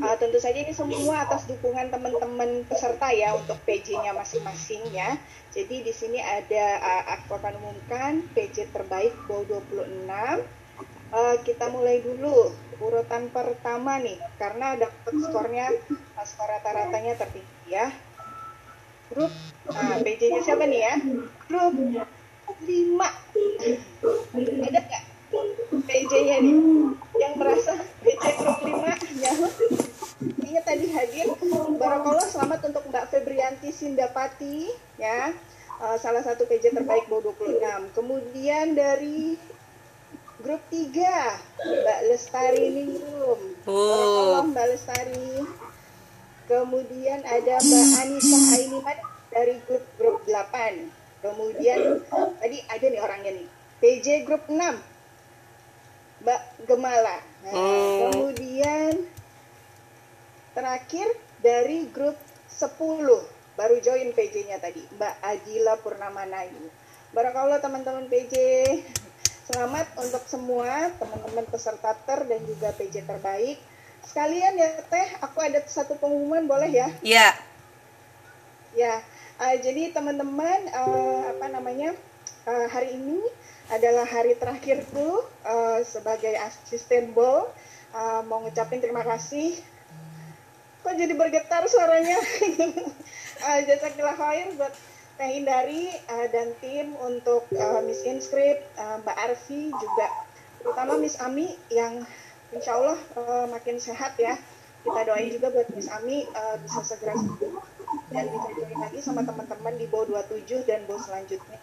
Uh, 0.02 0.16
tentu 0.18 0.38
saja 0.38 0.62
ini 0.62 0.74
semua 0.74 1.26
atas 1.26 1.50
dukungan 1.50 1.89
teman-teman 1.89 2.66
peserta 2.70 3.10
ya 3.10 3.34
untuk 3.34 3.58
PJ-nya 3.66 4.14
masing-masing 4.14 4.82
ya. 4.94 5.18
Jadi 5.52 5.82
di 5.82 5.94
sini 5.94 6.22
ada 6.22 6.66
uh, 6.80 7.04
aku 7.18 7.36
akan 7.36 7.58
umumkan 7.60 8.24
PJ 8.32 8.70
terbaik 8.72 9.12
BO 9.26 9.44
26. 9.50 10.06
Uh, 11.12 11.36
kita 11.44 11.68
mulai 11.68 12.00
dulu 12.00 12.56
urutan 12.80 13.28
pertama 13.36 14.00
nih 14.00 14.16
karena 14.39 14.80
dapat 14.80 15.14
skornya 15.28 15.68
uh, 15.92 16.26
skor 16.26 16.48
rata-ratanya 16.48 17.20
tertinggi 17.20 17.68
ya. 17.68 17.92
Grup 19.12 19.34
uh, 19.68 19.98
PJ-nya 20.00 20.39
siapa 20.46 20.64
nih 20.70 20.82
ya? 20.88 20.94
Grup 21.50 21.74
5 22.60 22.99
ada 24.41 24.80
nggak? 24.82 25.04
PJ-nya 25.88 26.38
nih 26.43 26.56
yang 27.20 27.34
merasa 27.39 27.80
PJ 28.04 28.24
grup 28.39 28.60
5 28.64 29.24
ya 29.24 29.32
ingat 30.52 30.68
tadi 30.68 30.86
hadir. 30.91 31.28
Barakallah 31.80 32.28
selamat 32.28 32.60
untuk 32.70 32.84
Mbak 32.91 33.06
Febrianti 33.08 33.72
Sindapati 33.72 34.68
ya. 34.99 35.32
Uh, 35.82 35.97
salah 35.97 36.22
satu 36.22 36.45
PJ 36.45 36.78
terbaik 36.78 37.10
BO 37.10 37.26
26 37.34 37.97
kemudian 37.97 38.78
dari 38.78 39.34
grup 40.43 40.62
3 40.70 40.91
Mbak 41.82 41.99
Lestari 42.12 42.66
Ningrum. 42.70 43.41
Barakallah 43.66 44.45
Mbak 44.52 44.66
Lestari. 44.76 45.30
Kemudian 46.52 47.24
ada 47.24 47.56
Mbak 47.64 47.88
Anissa 48.04 48.39
Ainiman 48.60 48.97
dari 49.32 49.56
grup 49.64 49.86
grup 49.95 50.18
8 50.28 51.01
Kemudian 51.22 52.01
tadi 52.41 52.57
ada 52.65 52.86
nih 52.86 53.01
orangnya 53.01 53.32
nih. 53.38 53.47
PJ 53.82 54.26
grup 54.26 54.45
6. 54.49 54.57
Mbak 56.22 56.41
Gemala. 56.69 57.17
Nah, 57.41 57.53
Hmm. 57.53 57.97
kemudian 58.13 58.93
terakhir 60.53 61.07
dari 61.41 61.89
grup 61.89 62.13
10 62.45 63.26
baru 63.57 63.82
join 63.82 64.13
PJ-nya 64.13 64.61
tadi 64.61 64.86
Mbak 64.97 65.15
Adila 65.22 65.74
Purnama 65.82 66.26
Nayu. 66.30 66.69
Barakallah 67.11 67.57
teman-teman 67.57 68.05
PJ. 68.07 68.36
Selamat 69.49 69.89
untuk 69.99 70.24
semua 70.30 70.93
teman-teman 70.95 71.43
peserta 71.49 71.91
ter 72.07 72.24
dan 72.24 72.41
juga 72.45 72.72
PJ 72.78 73.03
terbaik. 73.03 73.57
Sekalian 74.05 74.55
ya 74.57 74.69
Teh, 74.88 75.07
aku 75.19 75.41
ada 75.43 75.59
satu 75.67 75.97
pengumuman 75.97 76.45
boleh 76.47 76.69
ya? 76.72 76.88
Ya, 77.03 77.36
Ya, 78.72 79.03
uh, 79.42 79.56
jadi 79.58 79.89
teman-teman 79.89 80.70
uh, 80.70 81.34
apa 81.34 81.46
namanya 81.50 81.98
uh, 82.46 82.68
hari 82.70 82.94
ini 82.94 83.18
adalah 83.74 84.06
hari 84.06 84.38
terakhirku 84.38 85.26
uh, 85.42 85.82
sebagai 85.82 86.38
asisten 86.38 87.16
Bo. 87.18 87.50
Uh, 87.92 88.22
mau 88.30 88.39
ngucapin 88.46 88.80
terima 88.80 89.04
kasih. 89.04 89.58
Kok 90.86 90.96
jadi 90.96 91.14
bergetar 91.18 91.66
suaranya? 91.68 92.18
uh, 93.48 93.60
Jazakillah 93.66 94.16
khair 94.16 94.56
buat 94.56 94.74
Teh 95.20 95.30
Indari 95.38 95.92
uh, 96.08 96.28
dan 96.32 96.56
tim 96.64 96.96
untuk 97.04 97.46
uh, 97.54 97.80
Miss 97.84 98.02
Inscript, 98.08 98.64
uh, 98.80 99.04
Mbak 99.04 99.18
Arfi 99.20 99.70
juga, 99.70 100.08
terutama 100.64 100.98
Miss 100.98 101.20
Ami 101.22 101.52
yang 101.70 102.02
insya 102.50 102.80
Allah 102.80 102.98
uh, 103.20 103.46
makin 103.52 103.78
sehat 103.78 104.18
ya. 104.18 104.39
Kita 104.82 105.06
doain 105.06 105.30
juga 105.30 105.54
buat 105.54 105.70
Miss 105.78 105.92
Ami 105.94 106.26
uh, 106.32 106.56
bisa 106.64 106.82
segera 106.82 107.14
sembuh 107.14 107.70
dan 108.12 108.26
bisa 108.28 108.50
lagi 108.80 109.00
sama 109.04 109.22
teman-teman 109.24 109.74
di 109.76 109.86
BO 109.88 110.08
27 110.08 110.68
dan 110.68 110.84
BO 110.88 111.00
selanjutnya. 111.00 111.60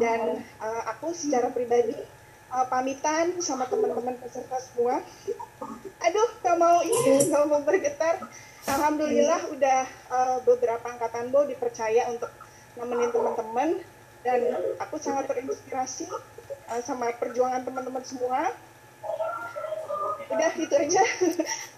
Dan 0.00 0.44
uh, 0.60 0.82
aku 0.92 1.12
secara 1.12 1.52
pribadi 1.52 1.96
uh, 2.52 2.66
pamitan 2.68 3.36
sama 3.40 3.68
teman-teman 3.68 4.16
peserta 4.20 4.56
semua. 4.60 5.00
Aduh, 6.04 6.28
gak 6.40 6.56
mau 6.56 6.80
ini, 6.84 7.28
gak 7.28 7.44
mau 7.48 7.60
bergetar. 7.64 8.20
Alhamdulillah 8.64 9.52
udah 9.52 9.80
uh, 10.08 10.38
beberapa 10.44 10.84
angkatan 10.88 11.28
BO 11.28 11.44
dipercaya 11.48 12.08
untuk 12.08 12.32
nemenin 12.80 13.12
teman-teman 13.12 13.68
dan 14.24 14.40
aku 14.80 14.96
sangat 14.96 15.28
terinspirasi 15.28 16.08
uh, 16.72 16.80
sama 16.80 17.12
perjuangan 17.20 17.60
teman-teman 17.60 18.00
semua 18.02 18.50
udah 20.30 20.50
gitu 20.56 20.74
aja. 20.74 21.04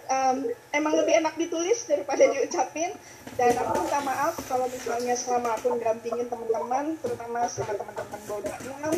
Um, 0.07 0.47
emang 0.71 0.95
lebih 0.95 1.19
enak 1.19 1.35
ditulis 1.35 1.83
daripada 1.83 2.23
diucapin. 2.31 2.95
Dan 3.35 3.59
aku 3.59 3.83
minta 3.83 3.99
maaf 4.07 4.39
kalau 4.47 4.71
misalnya 4.71 5.19
selama 5.19 5.59
aku 5.59 5.75
dampingin 5.83 6.31
teman-teman 6.31 6.95
terutama 7.03 7.43
sama 7.51 7.75
teman-teman 7.75 8.19
bawa 8.23 8.39
enam 8.55 8.95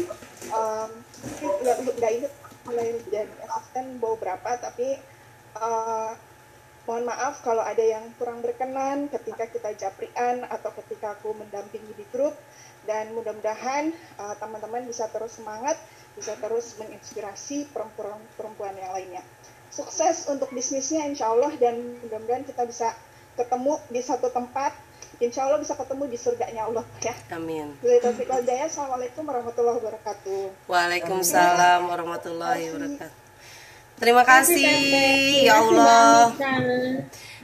um, 0.54 0.92
nggak 1.66 1.78
nggak 1.98 2.12
inget 2.14 2.34
mulai 2.62 2.94
jadi 3.10 3.26
asisten 3.58 3.98
bawa 3.98 4.22
berapa 4.22 4.52
tapi 4.62 5.02
uh, 5.58 6.14
mohon 6.86 7.10
maaf 7.10 7.42
kalau 7.42 7.66
ada 7.66 7.82
yang 7.82 8.06
kurang 8.22 8.46
berkenan 8.46 9.10
ketika 9.10 9.50
kita 9.50 9.74
japrian 9.82 10.46
atau 10.46 10.70
ketika 10.78 11.18
aku 11.18 11.34
mendampingi 11.34 11.98
di 11.98 12.06
grup. 12.14 12.38
Dan 12.86 13.18
mudah-mudahan 13.18 13.92
uh, 14.22 14.38
teman-teman 14.40 14.86
bisa 14.86 15.10
terus 15.10 15.42
semangat 15.42 15.76
bisa 16.16 16.34
terus 16.40 16.76
menginspirasi 16.80 17.70
perempuan-perempuan 17.72 18.76
yang 18.76 18.92
lainnya 18.92 19.24
sukses 19.70 20.26
untuk 20.30 20.50
bisnisnya 20.50 21.06
insya 21.06 21.30
Allah 21.30 21.54
dan 21.58 21.78
mudah-mudahan 22.06 22.44
kita 22.46 22.66
bisa 22.66 22.94
ketemu 23.38 23.80
di 23.88 24.02
satu 24.02 24.28
tempat 24.34 24.74
insya 25.22 25.46
Allah 25.48 25.62
bisa 25.62 25.78
ketemu 25.78 26.04
di 26.10 26.18
surganya 26.20 26.68
Allah 26.68 26.84
ya 27.00 27.14
amin. 27.34 27.76
Bila 27.80 27.98
taufiq 28.04 28.28
wal 28.28 28.42
hidayah. 28.44 28.68
Assalamualaikum 28.68 29.24
warahmatullahi 29.24 29.78
wabarakatuh 29.80 30.42
Waalaikumsalam 30.68 31.80
warahmatullahi 31.88 32.64
wabarakatuh. 32.74 33.18
Terima 34.00 34.24
kasih 34.24 35.44
ya 35.44 35.60
Allah. 35.60 36.32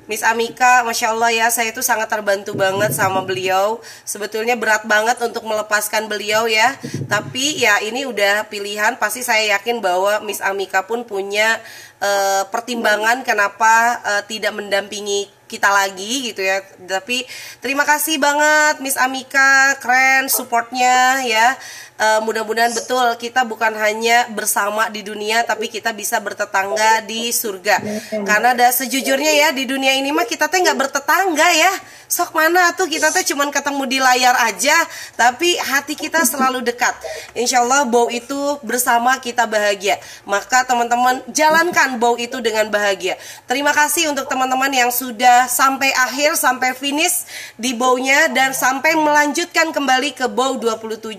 Miss 0.05 0.21
Amika, 0.21 0.85
masya 0.85 1.17
Allah 1.17 1.31
ya, 1.33 1.47
saya 1.49 1.73
itu 1.73 1.81
sangat 1.81 2.05
terbantu 2.05 2.53
banget 2.53 2.93
sama 2.93 3.25
beliau. 3.25 3.81
Sebetulnya 4.05 4.53
berat 4.53 4.85
banget 4.85 5.17
untuk 5.25 5.41
melepaskan 5.49 6.05
beliau 6.05 6.45
ya, 6.45 6.77
tapi 7.09 7.57
ya 7.57 7.81
ini 7.81 8.05
udah 8.05 8.45
pilihan. 8.45 9.01
Pasti 9.01 9.25
saya 9.25 9.57
yakin 9.57 9.81
bahwa 9.81 10.21
Miss 10.21 10.45
Amika 10.45 10.85
pun 10.85 11.09
punya 11.09 11.57
uh, 12.01 12.45
pertimbangan 12.53 13.25
kenapa 13.25 13.97
uh, 14.05 14.21
tidak 14.29 14.53
mendampingi 14.53 15.25
kita 15.45 15.69
lagi 15.69 16.33
gitu 16.33 16.41
ya. 16.41 16.61
Tapi 16.85 17.25
terima 17.61 17.85
kasih 17.85 18.17
banget 18.21 18.81
Miss 18.81 18.97
Amika, 18.97 19.77
keren 19.81 20.29
supportnya 20.29 21.21
ya. 21.25 21.57
Uh, 21.95 22.19
mudah-mudahan 22.27 22.75
betul 22.75 23.07
kita 23.15 23.47
bukan 23.47 23.71
hanya 23.79 24.27
bersama 24.27 24.91
di 24.91 24.99
dunia 24.99 25.47
tapi 25.47 25.71
kita 25.71 25.95
bisa 25.95 26.19
bertetangga 26.19 26.99
di 27.07 27.31
surga. 27.31 27.79
Karena 28.27 28.51
ada 28.51 28.67
sejujurnya 28.67 29.31
ya 29.31 29.47
di 29.55 29.63
dunia 29.63 29.95
ini 29.95 30.11
mah 30.11 30.27
kita 30.27 30.51
teh 30.51 30.59
nggak 30.59 30.75
bertetangga 30.75 31.47
ya. 31.55 31.71
Sok 32.05 32.37
mana 32.37 32.75
tuh 32.77 32.85
kita 32.85 33.09
teh 33.15 33.23
cuman 33.31 33.49
ketemu 33.49 33.83
di 33.89 33.97
layar 33.97 34.37
aja, 34.45 34.75
tapi 35.17 35.57
hati 35.57 35.97
kita 35.97 36.21
selalu 36.27 36.61
dekat. 36.61 36.93
Insya 37.33 37.65
Allah 37.65 37.87
bau 37.87 38.11
itu 38.13 38.59
bersama 38.61 39.17
kita 39.17 39.49
bahagia. 39.49 39.97
Maka 40.27 40.67
teman-teman 40.69 41.25
jalankan 41.33 41.97
bau 41.97 42.13
itu 42.19 42.43
dengan 42.45 42.69
bahagia. 42.69 43.17
Terima 43.49 43.73
kasih 43.73 44.11
untuk 44.13 44.29
teman-teman 44.29 44.69
yang 44.69 44.91
sudah 44.93 45.49
sampai 45.49 45.95
akhir 45.95 46.37
sampai 46.37 46.77
finish 46.77 47.25
di 47.57 47.73
baunya 47.73 48.29
dan 48.29 48.53
sampai 48.53 48.93
melanjutkan 48.99 49.73
kembali 49.73 50.13
ke 50.13 50.27
bau 50.29 50.59
27 50.59 51.15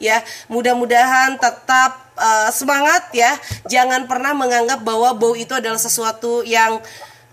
ya. 0.00 0.11
Mudah-mudahan 0.52 1.40
tetap 1.40 2.12
uh, 2.18 2.50
semangat 2.52 3.08
ya. 3.16 3.32
Jangan 3.70 4.04
pernah 4.04 4.36
menganggap 4.36 4.84
bahwa 4.84 5.16
bau 5.16 5.32
itu 5.32 5.56
adalah 5.56 5.80
sesuatu 5.80 6.44
yang 6.44 6.82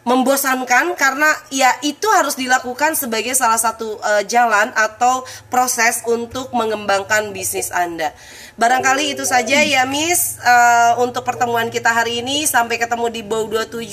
membosankan 0.07 0.95
karena 0.95 1.29
ya 1.51 1.69
itu 1.85 2.07
harus 2.15 2.33
dilakukan 2.39 2.95
sebagai 2.95 3.35
salah 3.35 3.59
satu 3.59 3.99
uh, 3.99 4.23
jalan 4.25 4.71
atau 4.73 5.27
proses 5.51 6.01
untuk 6.07 6.49
mengembangkan 6.55 7.35
bisnis 7.35 7.69
Anda. 7.69 8.15
Barangkali 8.57 9.15
itu 9.15 9.23
saja 9.23 9.61
ya 9.63 9.85
Miss 9.85 10.41
uh, 10.41 10.99
untuk 11.03 11.23
pertemuan 11.23 11.69
kita 11.69 11.93
hari 11.93 12.25
ini 12.25 12.43
sampai 12.49 12.79
ketemu 12.81 13.07
di 13.11 13.21
Bow 13.23 13.45
27. 13.47 13.85